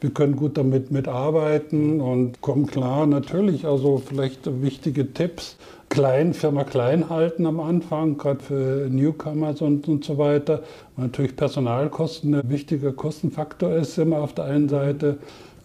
wir 0.00 0.10
können 0.10 0.36
gut 0.36 0.56
damit 0.56 0.90
mitarbeiten 0.90 2.00
und 2.00 2.40
kommen 2.40 2.66
klar. 2.66 3.06
Natürlich, 3.06 3.66
also 3.66 3.98
vielleicht 3.98 4.62
wichtige 4.62 5.12
Tipps. 5.12 5.56
Klein, 5.90 6.34
Firma 6.34 6.64
klein 6.64 7.08
halten 7.08 7.46
am 7.46 7.60
Anfang, 7.60 8.18
gerade 8.18 8.40
für 8.40 8.88
Newcomers 8.90 9.62
und, 9.62 9.88
und 9.88 10.04
so 10.04 10.18
weiter. 10.18 10.62
natürlich 10.96 11.34
Personalkosten 11.34 12.34
ein 12.34 12.50
wichtiger 12.50 12.92
Kostenfaktor 12.92 13.74
ist 13.74 13.98
immer 13.98 14.18
auf 14.18 14.34
der 14.34 14.44
einen 14.44 14.68
Seite. 14.68 15.18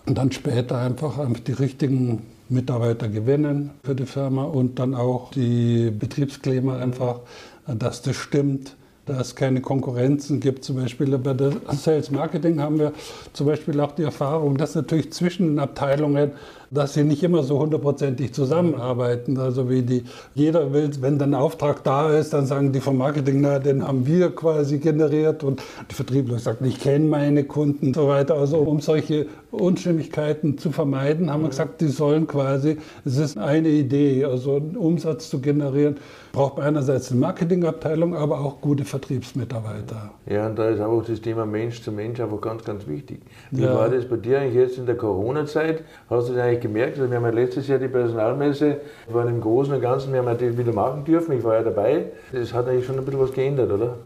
Und 0.05 0.17
dann 0.17 0.31
später 0.31 0.79
einfach 0.79 1.19
die 1.47 1.51
richtigen 1.53 2.21
Mitarbeiter 2.53 3.09
gewinnen 3.09 3.71
für 3.83 3.95
die 3.95 4.05
Firma 4.05 4.43
und 4.43 4.79
dann 4.79 4.95
auch 4.95 5.31
die 5.31 5.91
Betriebsklima 5.91 6.77
einfach 6.77 7.19
dass 7.67 8.01
das 8.01 8.15
stimmt, 8.15 8.75
dass 9.05 9.27
es 9.27 9.35
keine 9.35 9.61
Konkurrenzen 9.61 10.39
gibt. 10.39 10.63
Zum 10.63 10.77
Beispiel 10.77 11.17
bei 11.17 11.33
der 11.33 11.53
Sales 11.71 12.09
Marketing 12.11 12.61
haben 12.61 12.79
wir 12.79 12.93
zum 13.33 13.47
Beispiel 13.47 13.79
auch 13.79 13.93
die 13.93 14.03
Erfahrung, 14.03 14.57
dass 14.57 14.75
natürlich 14.75 15.11
zwischen 15.11 15.47
den 15.47 15.59
Abteilungen 15.59 16.31
dass 16.73 16.93
sie 16.93 17.03
nicht 17.03 17.23
immer 17.23 17.43
so 17.43 17.59
hundertprozentig 17.59 18.33
zusammenarbeiten. 18.33 19.37
Also 19.37 19.69
wie 19.69 19.83
die, 19.83 20.03
jeder 20.33 20.73
will, 20.73 20.89
wenn 21.01 21.19
dann 21.19 21.33
ein 21.33 21.39
Auftrag 21.39 21.83
da 21.83 22.11
ist, 22.11 22.33
dann 22.33 22.45
sagen 22.45 22.71
die 22.71 22.79
vom 22.79 22.97
Marketing, 22.97 23.41
na, 23.41 23.59
den 23.59 23.87
haben 23.87 24.05
wir 24.05 24.33
quasi 24.33 24.79
generiert 24.79 25.43
und 25.43 25.61
die 25.89 25.95
Vertriebler 25.95 26.39
sagen, 26.39 26.65
ich 26.65 26.79
kenne 26.79 27.05
meine 27.05 27.43
Kunden 27.43 27.87
und 27.87 27.95
so 27.95 28.07
weiter. 28.07 28.35
Also 28.35 28.57
um 28.57 28.81
solche 28.81 29.27
Unstimmigkeiten 29.51 30.57
zu 30.57 30.71
vermeiden, 30.71 31.31
haben 31.31 31.43
wir 31.43 31.49
gesagt, 31.49 31.81
die 31.81 31.87
sollen 31.87 32.27
quasi, 32.27 32.77
es 33.05 33.17
ist 33.17 33.37
eine 33.37 33.69
Idee, 33.69 34.25
also 34.25 34.55
einen 34.55 34.75
Umsatz 34.75 35.29
zu 35.29 35.39
generieren, 35.39 35.97
braucht 36.31 36.57
man 36.57 36.65
einerseits 36.65 37.11
eine 37.11 37.19
Marketingabteilung, 37.19 38.15
aber 38.15 38.39
auch 38.39 38.59
gute 38.59 38.85
Vertriebsmitarbeiter. 38.85 40.11
Ja, 40.25 40.47
und 40.47 40.57
da 40.57 40.69
ist 40.69 40.81
einfach 40.81 41.05
das 41.05 41.21
Thema 41.21 41.45
Mensch 41.45 41.83
zu 41.83 41.91
Mensch 41.91 42.19
einfach 42.19 42.41
ganz, 42.41 42.63
ganz 42.63 42.87
wichtig. 42.87 43.21
Wie 43.51 43.61
ja. 43.61 43.75
war 43.75 43.89
das 43.89 44.05
bei 44.05 44.15
dir 44.15 44.39
eigentlich 44.39 44.55
jetzt 44.55 44.79
in 44.79 44.87
der 44.87 44.97
Corona-Zeit? 44.97 45.83
Hast 46.09 46.29
du 46.29 46.41
eigentlich 46.41 46.62
gemerkt? 46.63 46.97
Also 46.97 47.09
wir 47.09 47.17
haben 47.17 47.25
ja 47.25 47.29
letztes 47.29 47.67
Jahr 47.67 47.77
die 47.77 47.87
Personalmesse, 47.87 48.77
wir 49.07 49.15
waren 49.15 49.27
im 49.27 49.39
Großen 49.39 49.71
und 49.73 49.81
Ganzen, 49.81 50.11
wir 50.11 50.25
haben 50.25 50.37
die 50.37 50.57
wieder 50.57 50.73
machen 50.73 51.05
dürfen, 51.05 51.37
ich 51.37 51.43
war 51.43 51.53
ja 51.55 51.61
dabei. 51.61 52.05
Das 52.31 52.51
hat 52.51 52.67
eigentlich 52.67 52.85
schon 52.85 52.97
ein 52.97 53.05
bisschen 53.05 53.21
was 53.21 53.31
geändert, 53.33 53.71
oder? 53.71 53.97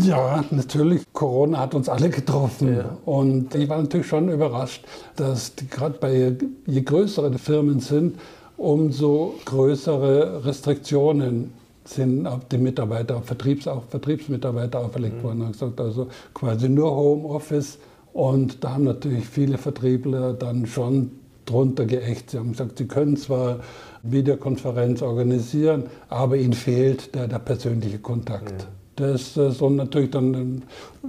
Ja, 0.00 0.44
natürlich. 0.50 1.02
Corona 1.12 1.58
hat 1.58 1.74
uns 1.74 1.88
alle 1.88 2.10
getroffen. 2.10 2.76
Ja. 2.76 2.96
Und 3.04 3.54
ich 3.56 3.68
war 3.68 3.82
natürlich 3.82 4.06
schon 4.06 4.28
überrascht, 4.28 4.84
dass 5.16 5.52
gerade 5.70 5.98
bei 5.98 6.36
je 6.66 6.82
größere 6.82 7.30
die 7.30 7.38
Firmen 7.38 7.80
sind, 7.80 8.20
umso 8.56 9.34
größere 9.44 10.44
Restriktionen 10.44 11.52
sind 11.84 12.26
auf 12.26 12.46
die 12.50 12.58
Mitarbeiter, 12.58 13.16
auf, 13.16 13.24
Vertriebs, 13.24 13.66
auf 13.66 13.84
Vertriebsmitarbeiter 13.90 14.78
auferlegt 14.80 15.18
mhm. 15.18 15.22
worden. 15.22 15.54
Also 15.76 16.08
quasi 16.32 16.68
nur 16.68 16.94
Homeoffice. 16.94 17.78
Und 18.12 18.62
da 18.62 18.74
haben 18.74 18.84
natürlich 18.84 19.26
viele 19.26 19.58
Vertriebler 19.58 20.34
dann 20.34 20.66
schon 20.66 21.10
drunter 21.46 21.86
geächt. 21.86 22.30
Sie 22.30 22.38
haben 22.38 22.52
gesagt, 22.52 22.78
sie 22.78 22.86
können 22.86 23.16
zwar 23.16 23.60
Videokonferenz 24.02 25.02
organisieren, 25.02 25.84
aber 26.08 26.36
ihnen 26.36 26.52
fehlt 26.52 27.14
der, 27.14 27.28
der 27.28 27.38
persönliche 27.38 27.98
Kontakt. 27.98 28.62
Ja. 28.62 28.68
Das 28.96 29.36
ist 29.36 29.60
und 29.60 29.76
natürlich 29.76 30.10
dann 30.10 30.62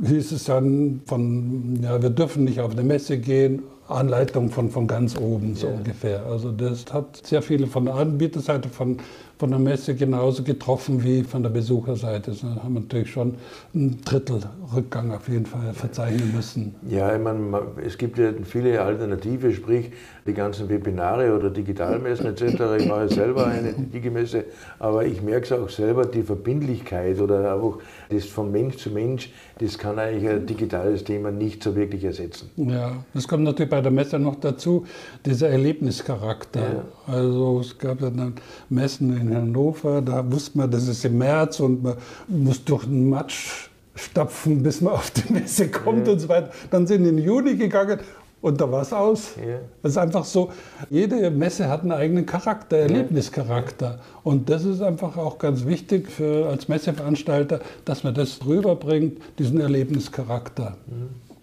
hieß 0.03 0.31
es 0.31 0.45
dann 0.45 1.01
von, 1.05 1.79
ja, 1.83 2.01
wir 2.01 2.09
dürfen 2.09 2.45
nicht 2.45 2.59
auf 2.59 2.71
eine 2.71 2.83
Messe 2.83 3.19
gehen, 3.19 3.61
Anleitung 3.87 4.49
von, 4.49 4.71
von 4.71 4.87
ganz 4.87 5.15
oben 5.17 5.55
so 5.55 5.67
yeah. 5.67 5.77
ungefähr. 5.77 6.25
Also 6.25 6.51
das 6.51 6.91
hat 6.91 7.21
sehr 7.23 7.43
viele 7.43 7.67
von 7.67 7.85
der 7.85 7.95
Anbieterseite, 7.95 8.69
von 8.69 8.97
von 9.37 9.49
der 9.49 9.59
Messe 9.59 9.95
genauso 9.95 10.43
getroffen 10.43 11.03
wie 11.03 11.23
von 11.23 11.43
der 11.43 11.49
Besucherseite. 11.49 12.31
Da 12.31 12.63
haben 12.63 12.73
wir 12.73 12.81
natürlich 12.81 13.11
schon 13.11 13.35
ein 13.73 13.99
Drittel 14.03 14.39
Rückgang 14.73 15.11
auf 15.11 15.27
jeden 15.27 15.45
Fall 15.45 15.73
verzeichnen 15.73 16.33
müssen. 16.33 16.75
Ja, 16.87 17.13
ich 17.15 17.21
meine, 17.21 17.61
es 17.85 17.97
gibt 17.97 18.17
ja 18.17 18.31
viele 18.43 18.81
Alternative, 18.81 19.53
sprich 19.53 19.91
die 20.25 20.33
ganzen 20.33 20.69
Webinare 20.69 21.35
oder 21.35 21.49
Digitalmessen 21.49 22.25
etc. 22.27 22.61
Ich 22.79 22.87
mache 22.87 23.09
selber 23.09 23.47
eine 23.47 23.73
Digimesse, 23.73 24.45
aber 24.79 25.05
ich 25.05 25.21
merke 25.21 25.45
es 25.45 25.51
auch 25.51 25.69
selber, 25.69 26.05
die 26.05 26.23
Verbindlichkeit 26.23 27.19
oder 27.19 27.53
einfach 27.53 27.79
das 28.09 28.25
von 28.25 28.51
Mensch 28.51 28.77
zu 28.77 28.89
Mensch, 28.89 29.31
das 29.59 29.77
kann 29.77 29.99
eigentlich 29.99 30.27
ein 30.29 30.45
digitales 30.45 31.03
Thema 31.03 31.31
nicht 31.31 31.63
so 31.63 31.75
wirklich 31.75 32.03
ersetzen. 32.03 32.49
Ja, 32.55 33.03
das 33.13 33.27
kommt 33.27 33.43
natürlich 33.43 33.69
bei 33.69 33.81
der 33.81 33.91
Messe 33.91 34.17
noch 34.17 34.35
dazu, 34.35 34.85
dieser 35.25 35.49
Erlebnischarakter. 35.49 36.59
Ja. 36.59 37.13
Also 37.13 37.59
es 37.59 37.77
gab 37.77 38.01
ja 38.01 38.09
dann 38.09 38.33
Messen 38.69 39.15
in 39.19 39.24
in 39.27 39.35
Hannover, 39.35 40.01
da 40.01 40.29
wusste 40.31 40.57
man, 40.57 40.71
das 40.71 40.87
ist 40.87 41.05
im 41.05 41.17
März 41.17 41.59
und 41.59 41.83
man 41.83 41.95
muss 42.27 42.63
durch 42.63 42.85
den 42.85 43.09
Matsch 43.09 43.69
stapfen, 43.95 44.63
bis 44.63 44.81
man 44.81 44.93
auf 44.93 45.11
die 45.11 45.33
Messe 45.33 45.69
kommt 45.69 46.07
ja. 46.07 46.13
und 46.13 46.19
so 46.19 46.29
weiter. 46.29 46.49
Dann 46.69 46.87
sind 46.87 47.05
in 47.05 47.17
den 47.17 47.25
Juni 47.25 47.55
gegangen 47.55 47.99
und 48.41 48.61
da 48.61 48.71
war 48.71 48.83
es 48.83 48.93
aus. 48.93 49.35
Ja. 49.37 49.57
Das 49.81 49.93
ist 49.93 49.97
einfach 49.97 50.23
so, 50.23 50.51
jede 50.89 51.31
Messe 51.31 51.67
hat 51.67 51.81
einen 51.81 51.93
eigenen 51.93 52.25
Charakter, 52.27 52.77
Erlebnischarakter. 52.77 53.99
Und 54.23 54.49
das 54.51 54.65
ist 54.65 54.81
einfach 54.81 55.17
auch 55.17 55.39
ganz 55.39 55.65
wichtig 55.65 56.11
für, 56.11 56.47
als 56.47 56.67
Messeveranstalter, 56.67 57.59
dass 57.85 58.03
man 58.03 58.13
das 58.13 58.45
rüberbringt, 58.45 59.19
diesen 59.39 59.59
Erlebnischarakter. 59.59 60.77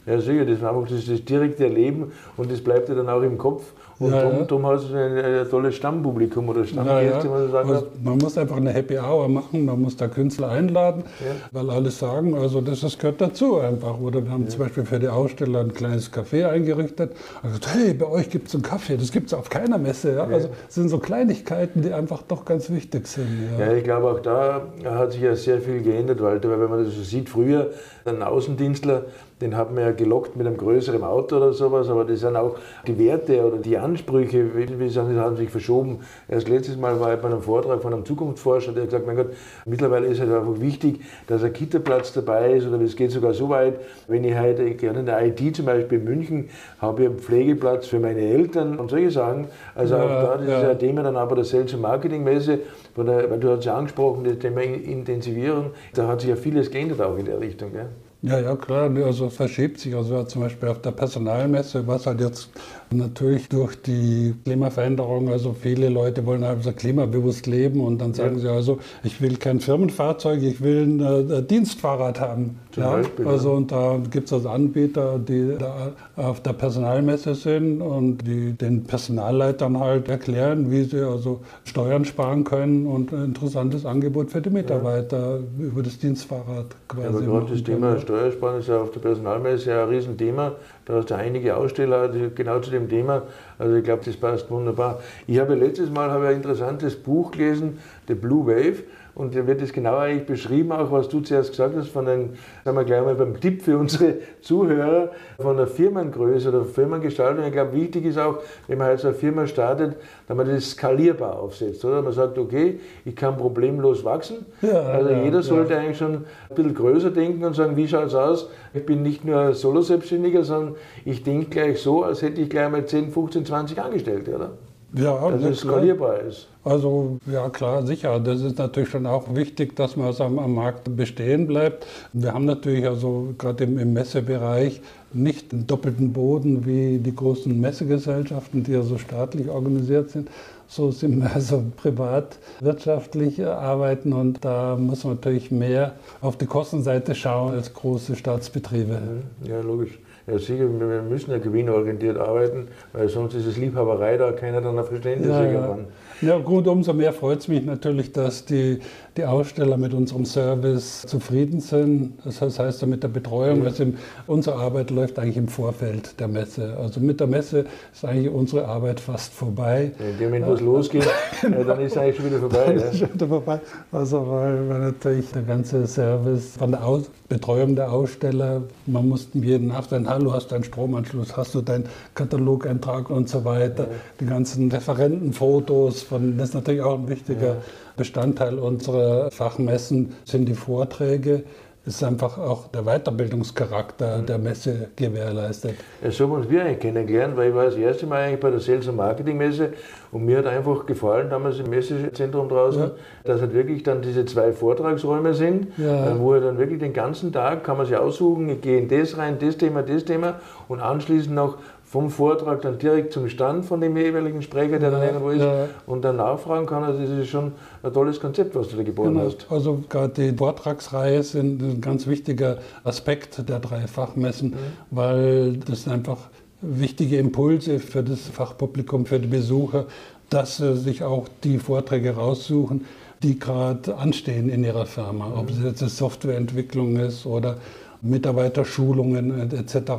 Ja, 0.07 0.21
sicher, 0.21 0.45
das 0.45 0.59
ist 0.59 0.65
einfach 0.65 0.89
das, 0.89 1.07
das 1.07 1.25
direkte 1.25 1.65
Erleben 1.65 2.13
und 2.37 2.51
das 2.51 2.61
bleibt 2.61 2.89
ja 2.89 2.95
dann 2.95 3.09
auch 3.09 3.23
im 3.23 3.39
Kopf. 3.39 3.65
Und 4.03 4.13
ja, 4.13 4.23
darum, 4.23 4.47
darum 4.49 4.67
hast 4.67 4.91
du 4.91 4.97
ein, 4.97 5.17
ein 5.17 5.49
tolles 5.49 5.77
Stammpublikum 5.77 6.49
oder 6.49 6.65
Stammgäste, 6.65 7.29
ja, 7.29 7.39
ja. 7.39 7.49
sagen 7.49 7.71
also 7.71 7.87
Man 8.03 8.19
muss 8.19 8.37
einfach 8.37 8.57
eine 8.57 8.71
Happy 8.71 8.99
Hour 8.99 9.29
machen, 9.29 9.65
man 9.65 9.81
muss 9.81 9.97
da 9.97 10.09
Künstler 10.09 10.49
einladen, 10.49 11.05
weil 11.53 11.71
alle 11.71 11.91
sagen, 11.91 12.35
also 12.35 12.61
das, 12.61 12.81
das 12.81 12.99
gehört 12.99 13.21
dazu 13.21 13.59
einfach. 13.59 14.01
Oder 14.01 14.25
wir 14.25 14.33
haben 14.33 14.49
zum 14.49 14.61
Beispiel 14.61 14.85
für 14.85 14.99
die 14.99 15.09
Aussteller 15.09 15.61
ein 15.61 15.73
kleines 15.73 16.13
Café 16.13 16.49
eingerichtet. 16.49 17.13
Also, 17.43 17.59
hey, 17.73 17.95
bei 17.95 18.07
euch 18.07 18.29
gibt 18.29 18.49
es 18.49 18.55
einen 18.55 18.65
Kaffee, 18.65 18.97
das 18.97 19.13
gibt 19.13 19.29
es 19.29 19.35
auf 19.35 19.49
keiner 19.49 19.79
Messe. 19.79 20.21
Also 20.21 20.49
es 20.69 20.75
sind 20.75 20.89
so 20.89 20.99
Kleinigkeiten, 20.99 21.83
die 21.83 21.93
einfach 21.93 22.23
doch 22.23 22.45
ganz 22.45 22.71
wichtig 22.71 23.07
sind. 23.07 23.29
Ja, 23.59 23.73
ich 23.73 23.85
glaube 23.85 24.11
auch 24.11 24.21
da 24.21 24.63
hat 24.85 25.13
sich 25.13 25.23
ja 25.23 25.37
sehr 25.37 25.61
viel 25.61 25.83
geändert, 25.83 26.21
Walter, 26.21 26.51
weil 26.51 26.61
wenn 26.61 26.71
man 26.71 26.85
das 26.85 26.95
so 26.95 27.03
sieht, 27.03 27.29
früher 27.29 27.71
ein 28.05 28.23
Außendienstler, 28.23 29.05
den 29.41 29.57
hat 29.57 29.75
man 29.75 29.85
ja 29.85 29.93
gelockt 29.93 30.37
mit 30.37 30.47
einem 30.47 30.57
größeren 30.57 31.03
Auto 31.03 31.37
oder 31.37 31.53
sowas, 31.53 31.89
aber 31.89 32.05
das 32.05 32.21
sind 32.21 32.37
auch 32.37 32.57
die 32.87 32.99
Werte 32.99 33.45
oder 33.45 33.59
die 33.59 33.77
Ansprüche, 33.93 34.51
wie 34.79 34.89
sagen, 34.89 35.17
haben 35.19 35.37
sich 35.37 35.51
verschoben. 35.51 36.01
Erst 36.29 36.49
letztes 36.49 36.77
Mal 36.77 36.99
war 36.99 37.15
ich 37.15 37.21
bei 37.21 37.29
einem 37.29 37.43
Vortrag 37.43 37.83
von 37.83 37.93
einem 37.93 38.05
Zukunftsforscher, 38.05 38.73
der 38.73 38.85
hat 38.85 38.91
gesagt, 38.91 39.07
mein 39.07 39.17
Gott, 39.17 39.33
mittlerweile 39.67 40.07
ist 40.07 40.15
es 40.15 40.21
halt 40.21 40.33
einfach 40.33 40.61
wichtig, 40.61 41.01
dass 41.27 41.45
ein 41.45 41.53
Kitaplatz 41.53 42.13
dabei 42.13 42.55
ist 42.55 42.67
oder 42.67 42.81
es 42.81 42.97
geht 42.97 43.11
sogar 43.11 43.35
so 43.35 43.49
weit, 43.49 43.81
wenn 44.09 44.25
ich 44.25 44.37
heute 44.39 44.71
gerne 44.75 45.01
in 45.01 45.07
der 45.07 45.25
IT 45.27 45.57
zum 45.57 45.67
Beispiel 45.67 45.99
in 45.99 46.05
München 46.05 46.49
habe 46.81 47.03
ich 47.03 47.09
einen 47.09 47.19
Pflegeplatz 47.19 47.87
für 47.87 47.99
meine 47.99 48.21
Eltern 48.21 48.79
und 48.79 48.91
solche 48.91 49.11
Sachen. 49.11 49.49
Also 49.75 49.97
ja, 49.97 50.03
auch 50.03 50.09
da, 50.09 50.37
das 50.39 50.49
ja. 50.49 50.61
ist 50.61 50.69
ein 50.71 50.79
Thema 50.79 51.03
dann 51.03 51.17
aber 51.17 51.37
der 51.37 51.45
Sales- 51.45 51.75
und 51.75 51.83
Marketingmesse, 51.83 52.61
weil 52.97 53.39
du 53.39 53.51
hast 53.51 53.65
ja 53.65 53.77
angesprochen, 53.77 54.25
das 54.25 54.39
Thema 54.39 54.63
Intensivieren, 54.63 55.67
da 55.95 56.07
hat 56.09 56.21
sich 56.21 56.31
ja 56.31 56.37
vieles 56.37 56.71
geändert 56.71 57.01
auch 57.03 57.17
in 57.17 57.27
der 57.27 57.41
Richtung. 57.41 57.73
Gell? 57.73 57.89
Ja, 58.25 58.39
ja, 58.39 58.55
klar, 58.55 58.89
also 59.05 59.27
es 59.27 59.35
verschiebt 59.35 59.81
sich. 59.81 59.97
Also 59.97 60.23
zum 60.23 60.43
Beispiel 60.43 60.69
auf 60.69 60.81
der 60.81 60.93
Personalmesse, 60.93 61.85
was 61.89 62.07
halt 62.07 62.21
jetzt 62.21 62.51
natürlich 62.93 63.49
durch 63.49 63.81
die 63.81 64.35
Klimaveränderung, 64.45 65.29
also 65.29 65.55
viele 65.59 65.89
Leute 65.89 66.25
wollen 66.27 66.45
also 66.45 66.73
klimabewusst 66.73 67.47
leben 67.47 67.81
und 67.81 67.99
dann 68.01 68.15
sagen 68.15 68.37
ja. 68.37 68.41
sie 68.41 68.49
also, 68.49 68.79
ich 69.03 69.21
will 69.21 69.37
kein 69.37 69.61
Firmenfahrzeug, 69.61 70.43
ich 70.43 70.61
will 70.61 70.83
ein 70.83 71.31
äh, 71.31 71.43
Dienstfahrrad 71.43 72.21
haben. 72.21 72.59
Zum 72.73 72.83
ja, 72.83 72.93
Beispiel, 72.93 73.27
also 73.27 73.51
ja. 73.51 73.57
und 73.57 73.73
da 73.73 74.01
gibt 74.11 74.27
es 74.27 74.33
also 74.33 74.49
Anbieter, 74.49 75.19
die 75.19 75.57
da 75.59 75.93
auf 76.17 76.41
der 76.41 76.55
Personalmesse 76.55 77.35
sind 77.35 77.83
und 77.83 78.19
die 78.27 78.53
den 78.53 78.85
Personalleitern 78.85 79.79
halt 79.79 80.09
erklären, 80.09 80.71
wie 80.71 80.85
sie 80.85 81.01
also 81.01 81.41
Steuern 81.65 82.05
sparen 82.05 82.45
können 82.45 82.87
und 82.87 83.13
ein 83.13 83.27
interessantes 83.27 83.85
Angebot 83.85 84.31
für 84.31 84.41
die 84.41 84.51
Mitarbeiter 84.51 85.41
ja. 85.41 85.65
über 85.65 85.83
das 85.83 85.99
Dienstfahrrad 85.99 86.75
quasi. 86.89 87.03
Ja, 87.03 87.09
aber 87.09 87.21
gerade 87.21 87.53
das 87.53 87.63
Thema 87.63 87.99
Steuersparen 87.99 88.61
ist 88.61 88.69
ja 88.69 88.81
auf 88.81 88.91
der 88.91 89.01
Personalmesse 89.01 89.71
ja 89.71 89.83
ein 89.83 89.89
Riesenthema. 89.89 90.53
Da 90.85 90.95
hast 90.95 91.11
du 91.11 91.15
einige 91.15 91.57
Aussteller 91.57 92.09
genau 92.35 92.59
zu 92.59 92.71
dem 92.71 92.89
Thema. 92.89 93.23
Also 93.59 93.77
ich 93.77 93.85
glaube, 93.85 94.03
das 94.05 94.17
passt 94.17 94.51
wunderbar. 94.51 95.01
Ich 95.27 95.39
habe 95.39 95.55
letztes 95.55 95.91
Mal 95.91 96.11
habe 96.11 96.29
ein 96.29 96.37
interessantes 96.37 96.97
Buch 96.97 97.31
gelesen, 97.31 97.79
The 98.09 98.15
Blue 98.15 98.47
Wave. 98.47 98.83
Und 99.15 99.37
da 99.37 99.47
wird 99.47 99.61
es 99.61 99.73
genau 99.75 99.99
eigentlich 99.99 100.27
beschrieben, 100.27 100.73
auch 100.73 100.91
was 100.91 101.09
du 101.09 101.21
zuerst 101.21 101.51
gesagt 101.51 101.77
hast, 101.77 101.89
von 101.89 102.09
einem, 102.09 102.31
sagen 102.65 102.77
wir 102.79 102.85
gleich 102.85 103.05
mal 103.05 103.15
beim 103.15 103.39
Tipp 103.39 103.61
für 103.63 103.77
unsere 103.77 104.15
Zuhörer, 104.41 105.11
von 105.39 105.59
der 105.59 105.67
Firmengröße 105.67 106.49
oder 106.49 106.65
Firmengestaltung. 106.65 107.45
Ich 107.45 107.53
glaube, 107.53 107.75
wichtig 107.75 108.07
ist 108.07 108.19
auch, 108.19 108.39
wenn 108.69 108.79
man 108.79 108.87
halt 108.87 109.01
so 109.01 109.09
eine 109.09 109.17
Firma 109.17 109.47
startet, 109.47 109.97
dass 110.27 110.37
man 110.37 110.49
das 110.49 110.71
skalierbar 110.71 111.39
aufsetzt. 111.39 111.85
Oder? 111.85 112.01
Man 112.01 112.13
sagt, 112.13 112.39
okay, 112.39 112.81
ich 113.05 113.15
kann 113.15 113.37
problemlos 113.37 114.03
wachsen. 114.03 114.47
Ja, 114.63 114.81
also 114.81 115.11
ja, 115.11 115.23
jeder 115.23 115.43
sollte 115.43 115.75
ja. 115.75 115.81
eigentlich 115.81 115.99
schon 115.99 116.15
ein 116.15 116.55
bisschen 116.55 116.75
größer 116.75 117.11
denken 117.11 117.45
und 117.45 117.55
sagen, 117.55 117.77
wie 117.77 117.87
schaut 117.87 118.07
es 118.07 118.15
aus? 118.15 118.49
Ich 118.73 118.87
bin 118.87 119.03
nicht 119.03 119.27
nur 119.27 119.53
Solo-Selbstständiger, 119.53 120.43
sondern 120.43 120.77
ich 121.05 121.23
denke 121.23 121.51
gleich 121.51 121.83
so, 121.83 122.03
als 122.03 122.23
hätte 122.23 122.41
ich 122.41 122.49
gleich 122.49 122.71
mal 122.71 122.87
10, 122.87 123.11
15, 123.11 123.45
20 123.45 123.79
Angestellte. 123.79 124.35
Oder? 124.35 124.51
Ja, 124.95 125.31
dass 125.31 125.43
es 125.43 125.61
skalierbar 125.61 126.21
ist. 126.21 126.49
Also 126.65 127.19
ja 127.31 127.49
klar, 127.49 127.87
sicher. 127.87 128.21
Das 128.21 128.41
ist 128.43 128.59
natürlich 128.59 128.91
schon 128.91 129.07
auch 129.07 129.35
wichtig, 129.35 129.75
dass 129.75 129.97
man 129.97 130.15
am, 130.15 130.39
am, 130.39 130.55
Markt 130.55 130.95
bestehen 130.97 131.47
bleibt. 131.47 131.87
Wir 132.13 132.35
haben 132.35 132.45
natürlich 132.45 132.87
also 132.87 133.35
gerade 133.39 133.65
im, 133.65 133.79
im, 133.79 133.95
Messebereich 133.95 134.81
nicht 135.13 135.53
einen 135.53 135.67
doppelten 135.67 136.13
Boden 136.13 136.67
wie 136.67 136.99
die 136.99 137.15
großen 137.15 137.59
Messegesellschaften, 137.59 138.65
die 138.65 138.73
ja 138.73 138.83
so 138.83 138.99
staatlich 138.99 139.49
organisiert 139.49 140.11
sind. 140.11 140.29
So 140.69 140.91
sind 140.91 141.21
wir 141.21 141.35
also 141.35 141.65
privat 141.77 142.39
wirtschaftlich 142.61 143.45
arbeiten 143.45 144.13
und 144.13 144.45
da 144.45 144.77
muss 144.77 145.05
man 145.05 145.15
natürlich 145.15 145.51
mehr 145.51 145.95
auf 146.21 146.37
die 146.37 146.47
Kostenseite 146.47 147.15
schauen 147.15 147.55
als 147.55 147.75
große 147.75 148.15
Staatsbetriebe. 148.15 149.01
Mhm. 149.01 149.49
Ja, 149.51 149.61
logisch. 149.61 149.99
Ja, 150.27 150.39
sicher, 150.39 150.69
wir 150.69 151.03
müssen 151.03 151.33
ja 151.33 151.39
gewinnorientiert 151.39 152.17
arbeiten, 152.17 152.69
weil 152.93 153.09
sonst 153.09 153.35
ist 153.35 153.47
es 153.47 153.57
Liebhaberei, 153.57 154.17
da 154.17 154.31
keiner 154.33 154.61
dann 154.61 154.79
ein 154.79 154.85
Verständnis 154.85 155.29
ja, 155.29 155.45
ja. 155.45 155.79
Ja 156.21 156.39
gut, 156.39 156.69
umso 156.69 156.93
mehr 156.93 157.13
freut 157.13 157.41
es 157.41 157.49
mich 157.49 157.65
natürlich, 157.65 158.13
dass 158.13 158.45
die 158.45 158.79
die 159.17 159.25
Aussteller 159.25 159.77
mit 159.77 159.93
unserem 159.93 160.25
Service 160.25 161.03
zufrieden 161.03 161.61
sind. 161.61 162.15
Das 162.25 162.41
heißt, 162.59 162.87
mit 162.87 163.03
der 163.03 163.09
Betreuung, 163.09 163.65
also 163.65 163.85
unsere 164.27 164.57
Arbeit 164.57 164.91
läuft 164.91 165.19
eigentlich 165.19 165.37
im 165.37 165.49
Vorfeld 165.49 166.19
der 166.19 166.29
Messe. 166.29 166.77
Also 166.79 167.01
mit 167.01 167.21
der 167.21 167.27
Messe 167.27 167.67
ist 167.93 168.05
eigentlich 168.05 168.33
unsere 168.33 168.67
Arbeit 168.67 169.01
fast 169.01 169.33
vorbei. 169.33 169.93
In 169.99 170.19
dem 170.19 170.31
Moment, 170.31 170.47
wo 170.47 170.53
es 170.55 170.61
losgeht, 170.61 171.09
genau. 171.43 171.65
dann 171.65 171.81
ist 171.81 171.93
es 171.93 171.99
eigentlich 171.99 172.17
schon 172.17 172.27
wieder 172.27 172.39
vorbei. 172.39 172.65
Dann 172.67 172.79
ja. 172.79 172.85
ist 172.87 172.99
schon 172.99 173.15
wieder 173.15 173.29
vorbei. 173.29 173.61
Also 173.91 174.27
weil, 174.31 174.69
weil 174.69 174.81
natürlich 174.81 175.31
der 175.33 175.43
ganze 175.43 175.87
Service 175.87 176.57
von 176.57 176.71
der 176.71 176.85
Aus 176.85 177.11
Betreuung 177.29 177.77
der 177.77 177.93
Aussteller, 177.93 178.63
man 178.87 179.09
musste 179.09 179.39
jeden 179.39 179.69
nachdenken, 179.69 180.09
hallo, 180.09 180.33
hast 180.33 180.51
du 180.51 180.55
einen 180.55 180.65
Stromanschluss, 180.65 181.37
hast 181.37 181.55
du 181.55 181.63
deinen 181.63 181.85
Katalogeintrag 182.15 183.11
und 183.11 183.29
so 183.29 183.45
weiter. 183.45 183.85
Ja. 183.85 183.89
Die 184.21 184.27
ganzen 184.27 184.71
Referentenfotos, 184.71 186.03
von, 186.03 186.37
das 186.37 186.51
ist 186.51 186.55
natürlich 186.55 186.83
auch 186.83 186.99
ein 186.99 187.09
wichtiger 187.09 187.47
ja. 187.47 187.57
Bestandteil 187.97 188.59
unserer 188.59 189.02
Fachmessen, 189.31 190.15
sind 190.25 190.49
die 190.49 190.55
Vorträge 190.55 191.45
ist 191.85 192.05
einfach 192.05 192.39
auch 192.39 192.69
der 192.69 192.83
Weiterbildungscharakter 192.85 194.23
der 194.23 194.39
Messe 194.39 194.89
gewährleistet. 194.95 195.75
So 196.11 196.25
haben 196.25 196.33
uns 196.35 196.49
wir 196.49 196.65
eigentlich 196.65 196.79
kennengelernt, 196.79 197.37
weil 197.37 197.49
ich 197.49 197.55
war 197.57 197.65
das 197.65 197.75
erste 197.75 198.07
Mal 198.07 198.23
eigentlich 198.23 198.41
bei 198.41 198.51
der 198.51 198.61
Sales- 198.61 198.87
und 198.87 198.97
Marketing-Messe 198.97 199.73
und 200.13 200.25
mir 200.25 200.39
hat 200.39 200.47
einfach 200.47 200.87
gefallen, 200.87 201.29
damals 201.29 201.59
im 201.59 201.71
Messezentrum 201.71 202.49
draußen, 202.49 202.83
ja. 202.83 202.91
dass 203.25 203.41
halt 203.41 203.53
wirklich 203.53 203.83
dann 203.83 204.01
diese 204.01 204.25
zwei 204.27 204.53
Vortragsräume 204.53 205.35
sind, 205.35 205.69
ja. 205.77 206.13
Äh, 206.13 206.21
wo 206.21 206.35
er 206.35 206.41
dann 206.41 206.57
wirklich 206.57 206.79
den 206.79 206.93
ganzen 206.93 207.33
Tag 207.33 207.65
kann 207.65 207.77
man 207.77 207.87
sich 207.87 207.97
aussuchen, 207.97 208.49
ich 208.49 208.61
gehe 208.61 208.79
in 208.79 208.89
das 208.89 209.19
rein, 209.19 209.39
das 209.41 209.57
Thema, 209.57 209.83
das 209.83 210.05
Thema 210.05 210.41
und 210.69 210.79
anschließend 210.79 211.35
noch 211.35 211.59
vom 211.93 212.09
Vortrag 212.09 212.63
dann 212.63 212.79
direkt 212.79 213.13
zum 213.13 213.29
Stand 213.29 213.67
von 213.67 213.79
dem 213.83 213.95
jeweiligen 213.99 214.41
Sprecher, 214.41 214.79
der 214.79 214.91
ja, 214.91 214.99
dann 214.99 215.07
irgendwo 215.07 215.29
ist, 215.29 215.43
ja. 215.43 215.69
und 215.85 216.01
dann 216.01 216.17
nachfragen 216.17 216.65
kann. 216.65 216.85
Also 216.85 217.03
das 217.03 217.11
ist 217.11 217.29
schon 217.29 217.53
ein 217.83 217.93
tolles 217.93 218.19
Konzept, 218.19 218.55
was 218.55 218.69
du 218.69 218.79
da 218.79 218.83
geboren 218.83 219.13
genau. 219.13 219.27
hast. 219.27 219.47
Also 219.51 219.85
gerade 219.91 220.15
die 220.15 220.35
Vortragsreihe 220.35 221.23
sind 221.23 221.61
ein 221.61 221.81
ganz 221.83 222.07
wichtiger 222.07 222.57
Aspekt 222.83 223.47
der 223.47 223.59
drei 223.59 223.87
Fachmessen, 223.87 224.53
mhm. 224.53 224.57
weil 224.91 225.59
das 225.59 225.87
einfach 225.87 226.17
wichtige 226.63 227.19
Impulse 227.19 227.79
für 227.79 228.03
das 228.03 228.21
Fachpublikum, 228.21 229.05
für 229.05 229.19
die 229.19 229.29
Besucher, 229.29 229.85
dass 230.31 230.57
sie 230.57 230.75
sich 230.79 231.05
auch 231.05 231.29
die 231.45 231.59
Vorträge 231.59 232.15
raussuchen, 232.15 232.87
die 233.23 233.39
gerade 233.39 233.97
anstehen 233.97 234.49
in 234.49 234.65
ihrer 234.65 234.87
Firma. 234.87 235.27
Mhm. 235.27 235.35
Ob 235.35 235.51
es 235.51 235.63
jetzt 235.63 235.83
eine 235.83 235.91
Softwareentwicklung 235.91 236.97
ist 236.97 237.27
oder 237.27 237.59
Mitarbeiterschulungen 238.03 239.53
etc., 239.53 239.93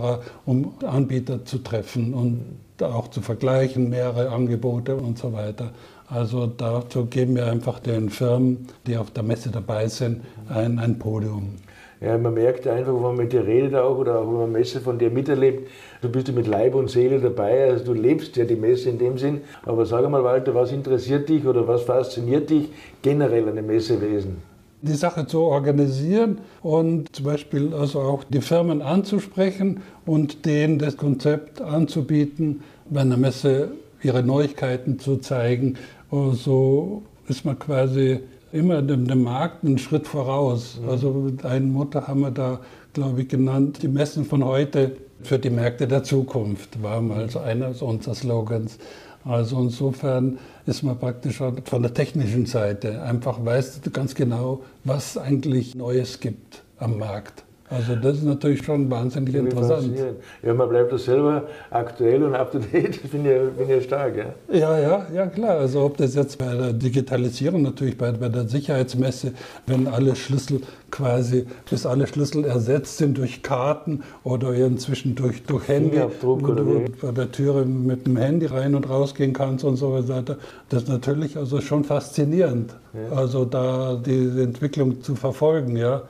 um 0.45 0.73
Anbieter 0.85 1.45
zu 1.45 1.59
treffen 1.59 2.13
und 2.13 2.41
auch 2.81 3.07
zu 3.09 3.21
vergleichen, 3.21 3.89
mehrere 3.89 4.29
Angebote 4.29 4.95
und 4.95 5.17
so 5.17 5.33
weiter. 5.33 5.71
Also 6.09 6.47
dazu 6.47 7.05
geben 7.05 7.35
wir 7.35 7.47
einfach 7.47 7.79
den 7.79 8.09
Firmen, 8.09 8.67
die 8.85 8.97
auf 8.97 9.11
der 9.11 9.23
Messe 9.23 9.49
dabei 9.49 9.87
sind, 9.87 10.21
ein, 10.49 10.77
ein 10.79 10.99
Podium. 10.99 11.55
Ja, 12.01 12.17
man 12.17 12.33
merkt 12.33 12.67
einfach, 12.67 12.93
wenn 12.93 13.01
man 13.01 13.15
mit 13.15 13.31
dir 13.31 13.45
redet 13.47 13.75
auch 13.75 13.97
oder 13.97 14.19
auch 14.19 14.27
wenn 14.27 14.37
man 14.37 14.51
Messe 14.51 14.81
von 14.81 14.99
dir 14.99 15.09
miterlebt, 15.09 15.69
du 16.01 16.09
bist 16.09 16.27
ja 16.27 16.33
mit 16.33 16.47
Leib 16.47 16.75
und 16.75 16.89
Seele 16.89 17.19
dabei, 17.19 17.71
also 17.71 17.85
du 17.85 17.93
lebst 17.93 18.35
ja 18.35 18.43
die 18.43 18.57
Messe 18.57 18.89
in 18.89 18.97
dem 18.97 19.17
Sinn. 19.17 19.41
Aber 19.65 19.85
sag 19.85 20.09
mal, 20.09 20.21
Walter, 20.21 20.53
was 20.53 20.73
interessiert 20.73 21.29
dich 21.29 21.45
oder 21.45 21.65
was 21.65 21.83
fasziniert 21.83 22.49
dich 22.49 22.69
generell 23.01 23.47
an 23.47 23.55
dem 23.55 23.67
Messewesen? 23.67 24.52
Die 24.83 24.95
Sache 24.95 25.25
zu 25.25 25.39
organisieren 25.39 26.39
und 26.61 27.15
zum 27.15 27.25
Beispiel 27.25 27.73
also 27.73 28.01
auch 28.01 28.23
die 28.25 28.41
Firmen 28.41 28.81
anzusprechen 28.81 29.81
und 30.05 30.45
denen 30.45 30.77
das 30.77 30.97
Konzept 30.97 31.61
anzubieten, 31.61 32.63
bei 32.89 33.01
einer 33.01 33.17
Messe 33.17 33.71
ihre 34.01 34.23
Neuigkeiten 34.23 34.99
zu 34.99 35.17
zeigen. 35.17 35.77
Und 36.09 36.35
so 36.35 37.03
ist 37.27 37.45
man 37.45 37.57
quasi 37.57 38.19
immer 38.51 38.81
dem, 38.81 39.07
dem 39.07 39.23
Markt 39.23 39.63
einen 39.63 39.77
Schritt 39.77 40.05
voraus. 40.05 40.79
Mhm. 40.81 40.89
Also 40.89 41.31
ein 41.43 41.71
Motto 41.71 42.05
haben 42.05 42.19
wir 42.19 42.31
da, 42.31 42.59
glaube 42.91 43.21
ich, 43.21 43.29
genannt, 43.29 43.79
die 43.81 43.87
Messen 43.87 44.25
von 44.25 44.43
heute 44.43 44.97
für 45.23 45.39
die 45.39 45.49
Märkte 45.49 45.87
der 45.87 46.03
Zukunft, 46.03 46.83
war 46.83 47.01
mal 47.01 47.29
so 47.29 47.39
einer 47.39 47.81
unserer 47.81 48.15
Slogans. 48.15 48.77
Also 49.23 49.57
insofern 49.59 50.37
ist 50.65 50.83
man 50.83 50.97
praktisch 50.97 51.37
von 51.37 51.81
der 51.81 51.93
technischen 51.93 52.45
Seite 52.45 53.01
einfach 53.01 53.43
weiß 53.43 53.81
ganz 53.91 54.15
genau, 54.15 54.63
was 54.83 55.17
eigentlich 55.17 55.75
Neues 55.75 56.19
gibt 56.19 56.63
am 56.77 56.97
Markt. 56.97 57.43
Also 57.73 57.95
das 57.95 58.17
ist 58.17 58.23
natürlich 58.23 58.63
schon 58.63 58.89
wahnsinnig 58.89 59.33
interessant. 59.33 59.91
Ja, 60.43 60.53
man 60.53 60.69
bleibt 60.69 60.91
das 60.91 61.05
selber 61.05 61.43
aktuell 61.71 62.23
und 62.23 62.35
up 62.35 62.51
to 62.51 62.59
date, 62.59 63.01
das 63.01 63.09
finde 63.11 63.51
ich, 63.57 63.57
find 63.57 63.71
ich 63.71 63.83
stark. 63.85 64.13
Ja. 64.15 64.57
ja, 64.57 64.79
ja, 64.79 65.07
ja 65.13 65.25
klar. 65.27 65.57
Also 65.59 65.81
ob 65.81 65.97
das 65.97 66.13
jetzt 66.15 66.37
bei 66.37 66.53
der 66.53 66.73
Digitalisierung, 66.73 67.63
natürlich 67.63 67.97
bei, 67.97 68.11
bei 68.11 68.29
der 68.29 68.47
Sicherheitsmesse, 68.47 69.33
wenn 69.65 69.87
alle 69.87 70.15
Schlüssel 70.15 70.61
quasi, 70.91 71.47
bis 71.67 71.85
alle 71.87 72.05
Schlüssel 72.05 72.45
ersetzt 72.45 72.97
sind 72.97 73.17
durch 73.17 73.41
Karten 73.41 74.03
oder 74.23 74.53
inzwischen 74.53 75.15
durch, 75.15 75.43
durch 75.43 75.67
Handy, 75.67 75.99
wo 76.21 76.35
du 76.35 76.85
bei 77.01 77.11
der 77.11 77.31
Türe 77.31 77.65
mit 77.65 78.05
dem 78.05 78.17
Handy 78.17 78.45
rein 78.45 78.75
und 78.75 78.87
rausgehen 78.87 79.33
kannst 79.33 79.65
und 79.65 79.77
so 79.77 79.93
weiter. 79.93 80.37
Das 80.69 80.83
ist 80.83 80.89
natürlich 80.89 81.37
also 81.37 81.59
schon 81.61 81.83
faszinierend, 81.83 82.75
ja. 82.93 83.15
also 83.15 83.45
da 83.45 83.95
die 83.95 84.41
Entwicklung 84.41 85.01
zu 85.01 85.15
verfolgen, 85.15 85.75
ja 85.75 86.03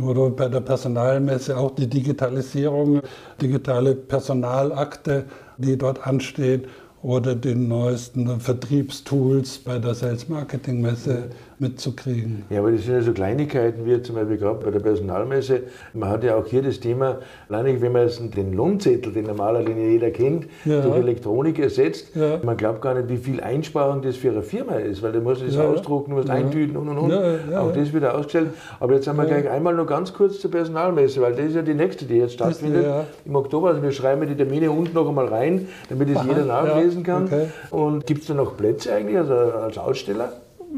oder 0.00 0.30
bei 0.30 0.48
der 0.48 0.60
Personalmesse 0.60 1.56
auch 1.56 1.72
die 1.72 1.86
Digitalisierung, 1.86 3.02
digitale 3.40 3.94
Personalakte, 3.94 5.24
die 5.58 5.76
dort 5.76 6.06
anstehen 6.06 6.64
oder 7.02 7.34
den 7.34 7.68
neuesten 7.68 8.40
Vertriebstools 8.40 9.58
bei 9.58 9.78
der 9.78 9.94
Sales 9.94 10.28
Marketing 10.28 10.80
Messe 10.80 11.30
mitzukriegen. 11.58 12.44
Ja, 12.50 12.60
aber 12.60 12.72
das 12.72 12.84
sind 12.84 12.94
ja 12.94 13.00
so 13.00 13.12
Kleinigkeiten 13.12 13.86
wie 13.86 14.00
zum 14.02 14.16
Beispiel 14.16 14.36
gerade 14.36 14.64
bei 14.64 14.70
der 14.70 14.80
Personalmesse. 14.80 15.62
Man 15.94 16.10
hat 16.10 16.24
ja 16.24 16.36
auch 16.36 16.46
hier 16.46 16.62
das 16.62 16.80
Thema, 16.80 17.18
allein 17.48 17.80
wenn 17.80 17.92
man 17.92 18.02
jetzt 18.02 18.20
den 18.36 18.52
Lohnzettel, 18.52 19.12
den 19.12 19.26
normaler 19.26 19.62
Linie 19.62 19.90
jeder 19.90 20.10
kennt, 20.10 20.46
ja. 20.64 20.80
durch 20.82 20.96
Elektronik 20.96 21.58
ersetzt, 21.58 22.14
ja. 22.14 22.38
man 22.42 22.56
glaubt 22.56 22.82
gar 22.82 22.94
nicht, 22.94 23.08
wie 23.08 23.16
viel 23.16 23.40
Einsparung 23.40 24.02
das 24.02 24.16
für 24.16 24.30
eine 24.30 24.42
Firma 24.42 24.74
ist, 24.74 25.02
weil 25.02 25.12
du 25.12 25.20
musst 25.20 25.42
das 25.42 25.54
ja. 25.54 25.64
ausdrucken, 25.64 26.10
du 26.10 26.16
musst 26.16 26.30
eintüten 26.30 26.76
und 26.76 26.88
und 26.88 26.98
und. 26.98 27.12
Auch 27.12 27.72
das 27.72 27.92
wird 27.92 28.04
ausgestellt. 28.04 28.48
Aber 28.80 28.94
jetzt 28.94 29.06
haben 29.08 29.16
wir 29.16 29.24
gleich 29.24 29.48
einmal 29.48 29.74
noch 29.74 29.86
ganz 29.86 30.12
kurz 30.12 30.40
zur 30.40 30.50
Personalmesse, 30.50 31.20
weil 31.20 31.34
das 31.34 31.46
ist 31.46 31.54
ja 31.54 31.62
die 31.62 31.74
nächste, 31.74 32.04
die 32.04 32.16
jetzt 32.16 32.34
stattfindet 32.34 32.86
im 33.24 33.34
Oktober. 33.34 33.68
Also 33.68 33.82
wir 33.82 33.92
schreiben 33.92 34.26
die 34.26 34.36
Termine 34.36 34.70
unten 34.70 34.94
noch 34.94 35.08
einmal 35.08 35.26
rein, 35.26 35.68
damit 35.88 36.08
es 36.10 36.22
jeder 36.24 36.44
nachlesen 36.44 37.02
kann. 37.02 37.24
Okay. 37.24 37.46
Und 37.70 38.06
gibt 38.06 38.22
es 38.22 38.26
da 38.26 38.34
noch 38.34 38.56
Plätze 38.56 38.92
eigentlich 38.92 39.16
also 39.18 39.34
als 39.34 39.78
Aussteller? 39.78 40.32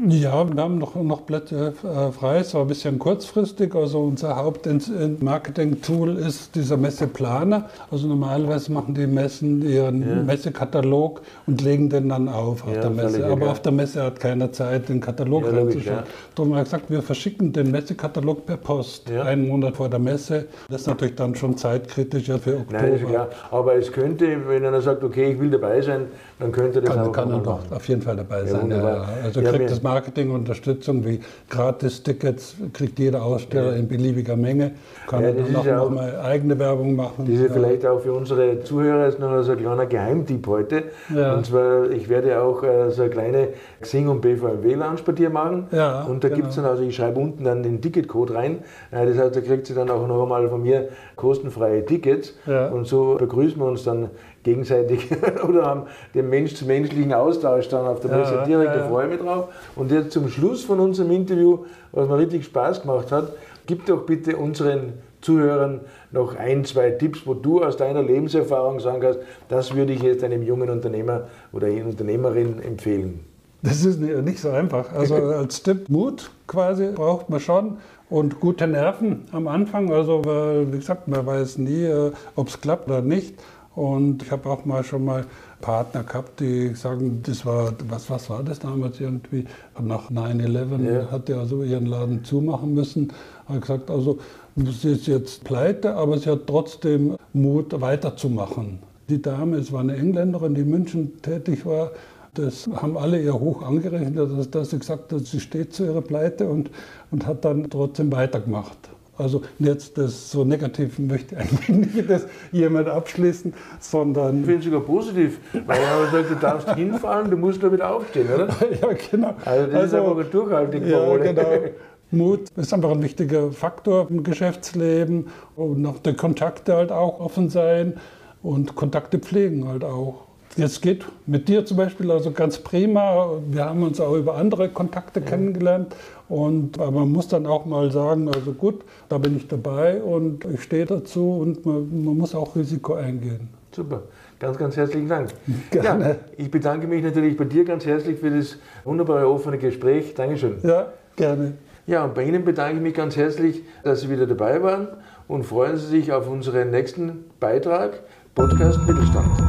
Ja, 0.07 0.47
wir 0.47 0.61
haben 0.61 0.77
noch, 0.77 0.95
noch 0.95 1.25
Plätze 1.25 1.73
äh, 1.83 2.11
frei, 2.11 2.37
es 2.39 2.53
war 2.53 2.61
ein 2.61 2.67
bisschen 2.67 2.99
kurzfristig. 2.99 3.75
Also 3.75 3.99
unser 3.99 4.35
Hauptmarketing-Tool 4.35 6.17
ist 6.17 6.55
dieser 6.55 6.77
Messeplaner. 6.77 7.69
Also 7.91 8.07
normalerweise 8.07 8.71
machen 8.71 8.93
die 8.93 9.07
Messen 9.07 9.61
ihren 9.61 10.07
ja. 10.07 10.23
Messekatalog 10.23 11.21
und 11.47 11.61
legen 11.61 11.89
den 11.89 12.09
dann 12.09 12.29
auf 12.29 12.63
auf 12.63 12.73
ja, 12.73 12.81
der 12.81 12.89
Messe. 12.89 13.25
Aber 13.25 13.37
egal. 13.37 13.49
auf 13.49 13.61
der 13.61 13.71
Messe 13.71 14.03
hat 14.03 14.19
keiner 14.19 14.51
Zeit, 14.51 14.89
den 14.89 15.01
Katalog 15.01 15.45
ja, 15.45 15.51
reinzuschauen. 15.51 15.97
Ja. 15.97 16.03
Darum 16.35 16.51
haben 16.51 16.59
wir 16.59 16.63
gesagt, 16.63 16.89
wir 16.89 17.01
verschicken 17.01 17.51
den 17.51 17.71
Messekatalog 17.71 18.45
per 18.45 18.57
Post 18.57 19.11
einen 19.11 19.47
Monat 19.47 19.75
vor 19.75 19.89
der 19.89 19.99
Messe. 19.99 20.45
Das 20.69 20.81
ist 20.81 20.87
natürlich 20.87 21.15
dann 21.15 21.35
schon 21.35 21.57
zeitkritischer 21.57 22.39
für 22.39 22.57
Oktober. 22.57 22.81
Nein, 22.81 22.93
ist. 22.93 23.05
Aber 23.51 23.75
es 23.75 23.91
könnte, 23.91 24.47
wenn 24.47 24.65
einer 24.65 24.81
sagt, 24.81 25.03
okay, 25.03 25.33
ich 25.33 25.39
will 25.39 25.49
dabei 25.49 25.81
sein, 25.81 26.07
dann 26.39 26.51
könnte 26.51 26.81
das 26.81 26.95
kann, 26.95 27.07
auch 27.07 27.11
kann 27.11 27.31
er 27.31 27.39
doch 27.39 27.59
auf 27.71 27.87
jeden 27.87 28.01
Fall 28.01 28.15
dabei 28.15 28.45
sein. 28.45 28.71
Also 28.71 29.41
kriegt 29.41 29.69
das 29.69 29.83
Marketingunterstützung 29.89 31.05
wie 31.05 31.19
Gratis-Tickets, 31.49 32.55
kriegt 32.73 32.99
jeder 32.99 33.23
Aussteller 33.23 33.75
in 33.75 33.87
beliebiger 33.87 34.35
Menge, 34.35 34.71
kann 35.07 35.23
ja, 35.23 35.33
noch, 35.33 35.65
ja 35.65 35.77
noch 35.77 35.89
mal 35.89 36.19
eigene 36.19 36.59
Werbung 36.59 36.95
machen. 36.95 37.25
Das 37.25 37.39
ist 37.39 37.53
vielleicht 37.53 37.85
auch 37.85 38.01
für 38.01 38.13
unsere 38.13 38.63
Zuhörer 38.63 39.07
ist 39.07 39.19
noch 39.19 39.41
so 39.41 39.51
ein 39.53 39.57
kleiner 39.57 39.85
Geheimtipp 39.85 40.45
heute. 40.47 40.83
Ja. 41.13 41.35
Und 41.35 41.45
zwar, 41.45 41.89
ich 41.89 42.07
werde 42.07 42.39
auch 42.41 42.63
äh, 42.63 42.91
so 42.91 43.01
eine 43.01 43.11
kleine 43.11 43.47
Xing 43.81 44.07
und 44.07 44.21
BVMW 44.21 44.75
Lounge 44.75 45.01
bei 45.05 45.11
dir 45.13 45.29
machen. 45.29 45.67
Ja, 45.71 46.03
und 46.03 46.23
da 46.23 46.27
genau. 46.27 46.37
gibt 46.37 46.49
es 46.49 46.55
dann, 46.55 46.65
also 46.65 46.83
ich 46.83 46.95
schreibe 46.95 47.19
unten 47.19 47.43
dann 47.43 47.63
den 47.63 47.81
Ticketcode 47.81 48.33
rein. 48.35 48.59
Äh, 48.91 49.07
das 49.07 49.17
heißt, 49.17 49.35
da 49.35 49.41
kriegt 49.41 49.65
sie 49.67 49.73
dann 49.73 49.89
auch 49.89 50.07
noch 50.07 50.21
einmal 50.21 50.47
von 50.49 50.61
mir 50.61 50.89
kostenfreie 51.15 51.85
Tickets. 51.85 52.37
Ja. 52.45 52.67
Und 52.67 52.85
so 52.85 53.15
begrüßen 53.15 53.59
wir 53.59 53.65
uns 53.65 53.83
dann 53.83 54.09
gegenseitig 54.43 55.07
oder 55.47 55.65
haben 55.65 55.83
den 56.13 56.29
mensch-zu-menschlichen 56.29 57.13
Austausch 57.13 57.67
dann 57.69 57.85
auf 57.85 57.99
der 57.99 58.11
Messe 58.11 58.35
ja, 58.35 58.45
direkt. 58.45 58.75
Da 58.75 58.87
freue 58.87 59.05
ich 59.05 59.11
mich 59.11 59.21
drauf. 59.21 59.49
Und 59.75 59.91
jetzt 59.91 60.11
zum 60.11 60.29
Schluss 60.29 60.63
von 60.63 60.79
unserem 60.79 61.11
Interview, 61.11 61.65
was 61.91 62.07
mir 62.07 62.17
richtig 62.17 62.45
Spaß 62.45 62.81
gemacht 62.81 63.11
hat, 63.11 63.33
gib 63.65 63.85
doch 63.85 64.05
bitte 64.05 64.37
unseren 64.37 64.93
Zuhörern 65.21 65.81
noch 66.11 66.35
ein, 66.37 66.63
zwei 66.63 66.91
Tipps, 66.91 67.25
wo 67.25 67.33
du 67.33 67.63
aus 67.63 67.77
deiner 67.77 68.01
Lebenserfahrung 68.01 68.79
sagen 68.79 69.01
kannst, 69.01 69.19
das 69.49 69.75
würde 69.75 69.93
ich 69.93 70.01
jetzt 70.01 70.23
einem 70.23 70.43
jungen 70.43 70.69
Unternehmer 70.69 71.27
oder 71.51 71.67
einer 71.67 71.85
Unternehmerin 71.85 72.61
empfehlen. 72.61 73.19
Das 73.61 73.83
ist 73.83 73.99
nicht 73.99 74.39
so 74.39 74.49
einfach. 74.49 74.93
Also 74.93 75.15
als 75.15 75.61
Tipp 75.63 75.89
Mut 75.89 76.31
quasi 76.47 76.91
braucht 76.93 77.29
man 77.29 77.41
schon 77.41 77.77
und 78.09 78.39
gute 78.39 78.67
Nerven 78.67 79.25
am 79.31 79.47
Anfang. 79.47 79.91
Also 79.91 80.23
wie 80.23 80.77
gesagt, 80.77 81.07
man 81.07 81.25
weiß 81.25 81.57
nie, 81.57 81.83
äh, 81.83 82.11
ob 82.35 82.47
es 82.47 82.61
klappt 82.61 82.87
oder 82.87 83.01
nicht. 83.01 83.35
Und 83.79 84.23
ich 84.23 84.31
habe 84.31 84.49
auch 84.49 84.65
mal 84.65 84.83
schon 84.83 85.05
mal 85.05 85.25
Partner 85.61 86.03
gehabt, 86.03 86.41
die 86.41 86.75
sagen, 86.75 87.21
das 87.23 87.45
war, 87.45 87.71
was, 87.87 88.09
was 88.09 88.29
war 88.29 88.43
das 88.43 88.59
damals 88.59 88.99
irgendwie? 88.99 89.45
Nach 89.81 90.11
9-11 90.11 90.83
ja. 90.83 91.09
hat 91.09 91.29
er 91.29 91.39
also 91.39 91.63
ihren 91.63 91.85
Laden 91.85 92.25
zumachen 92.25 92.73
müssen. 92.73 93.13
Hat 93.47 93.61
gesagt, 93.61 93.89
also 93.89 94.19
sie 94.57 94.91
ist 94.91 95.07
jetzt 95.07 95.45
pleite, 95.45 95.95
aber 95.95 96.17
sie 96.17 96.29
hat 96.29 96.45
trotzdem 96.45 97.15
Mut 97.31 97.79
weiterzumachen. 97.79 98.79
Die 99.07 99.21
Dame, 99.21 99.55
es 99.55 99.71
war 99.71 99.79
eine 99.79 99.95
Engländerin, 99.95 100.55
die 100.55 100.61
in 100.61 100.69
München 100.69 101.21
tätig 101.21 101.65
war, 101.65 101.91
das 102.33 102.67
haben 102.67 102.97
alle 102.97 103.21
ihr 103.21 103.39
hoch 103.39 103.63
angerechnet, 103.63 104.17
dass, 104.17 104.51
dass 104.51 104.71
sie 104.71 104.79
gesagt 104.79 105.13
hat, 105.13 105.25
sie 105.25 105.39
steht 105.39 105.73
zu 105.73 105.85
ihrer 105.85 106.01
Pleite 106.01 106.49
und, 106.49 106.69
und 107.11 107.25
hat 107.25 107.45
dann 107.45 107.69
trotzdem 107.69 108.11
weitergemacht. 108.11 108.89
Also 109.19 109.41
jetzt 109.59 109.97
das 109.97 110.31
so 110.31 110.45
negativ 110.45 110.97
möchte 110.97 111.35
ich 111.35 111.41
eigentlich 111.41 111.69
nicht 111.69 112.25
jemand 112.53 112.87
abschließen, 112.87 113.53
sondern. 113.79 114.39
Ich 114.39 114.45
finde 114.45 114.59
es 114.59 114.65
sogar 114.65 114.79
positiv, 114.79 115.39
weil 115.65 115.77
er 115.77 116.09
sagt, 116.09 116.31
du 116.31 116.35
darfst 116.35 116.69
hinfallen, 116.75 117.29
du 117.29 117.35
musst 117.35 117.61
damit 117.61 117.81
aufstehen, 117.81 118.27
oder? 118.33 118.47
ja, 118.81 118.87
genau. 119.11 119.35
Also 119.43 119.65
das 119.65 119.75
also, 119.75 119.85
ist 119.85 119.93
einfach 119.93 120.15
eine 120.15 120.25
Durchhalteparole. 120.25 121.25
Ja, 121.25 121.31
genau. 121.33 121.69
Mut 122.11 122.49
ist 122.55 122.73
einfach 122.73 122.91
ein 122.91 123.03
wichtiger 123.03 123.51
Faktor 123.51 124.07
im 124.09 124.23
Geschäftsleben 124.23 125.27
und 125.55 125.81
noch 125.81 125.99
die 125.99 126.13
Kontakte 126.13 126.75
halt 126.75 126.91
auch 126.91 127.19
offen 127.19 127.49
sein 127.49 127.97
und 128.41 128.75
Kontakte 128.75 129.19
pflegen 129.19 129.67
halt 129.67 129.83
auch. 129.83 130.28
Jetzt 130.59 130.81
geht 130.81 131.05
mit 131.25 131.47
dir 131.47 131.65
zum 131.65 131.77
Beispiel 131.77 132.11
also 132.11 132.31
ganz 132.31 132.57
prima. 132.57 133.29
Wir 133.49 133.65
haben 133.65 133.81
uns 133.81 134.01
auch 134.01 134.15
über 134.15 134.35
andere 134.35 134.67
Kontakte 134.67 135.21
ja. 135.21 135.25
kennengelernt. 135.25 135.95
Und, 136.27 136.79
aber 136.79 136.91
man 136.91 137.11
muss 137.11 137.29
dann 137.29 137.45
auch 137.45 137.65
mal 137.65 137.91
sagen, 137.91 138.27
also 138.27 138.51
gut, 138.51 138.81
da 139.07 139.17
bin 139.17 139.37
ich 139.37 139.47
dabei 139.47 140.01
und 140.01 140.45
ich 140.45 140.61
stehe 140.61 140.85
dazu 140.85 141.31
und 141.31 141.65
man, 141.65 142.03
man 142.05 142.17
muss 142.17 142.35
auch 142.35 142.55
Risiko 142.55 142.93
eingehen. 142.93 143.49
Super. 143.71 144.03
Ganz, 144.37 144.57
ganz 144.57 144.75
herzlichen 144.75 145.07
Dank. 145.07 145.29
Gerne. 145.71 146.09
Ja, 146.09 146.15
ich 146.37 146.51
bedanke 146.51 146.87
mich 146.87 147.03
natürlich 147.03 147.37
bei 147.37 147.45
dir 147.45 147.63
ganz 147.63 147.85
herzlich 147.85 148.19
für 148.19 148.29
das 148.29 148.57
wunderbare 148.83 149.27
offene 149.27 149.57
Gespräch. 149.57 150.13
Dankeschön. 150.13 150.57
Ja, 150.63 150.87
gerne. 151.15 151.53
Ja, 151.87 152.05
und 152.05 152.13
bei 152.13 152.23
Ihnen 152.23 152.45
bedanke 152.45 152.75
ich 152.75 152.81
mich 152.81 152.93
ganz 152.93 153.15
herzlich, 153.15 153.63
dass 153.83 154.01
Sie 154.01 154.09
wieder 154.09 154.27
dabei 154.27 154.61
waren 154.61 154.89
und 155.27 155.45
freuen 155.45 155.77
Sie 155.77 155.87
sich 155.87 156.11
auf 156.11 156.29
unseren 156.29 156.69
nächsten 156.69 157.25
Beitrag, 157.39 158.01
Podcast 158.35 158.79
Mittelstand. 158.87 159.48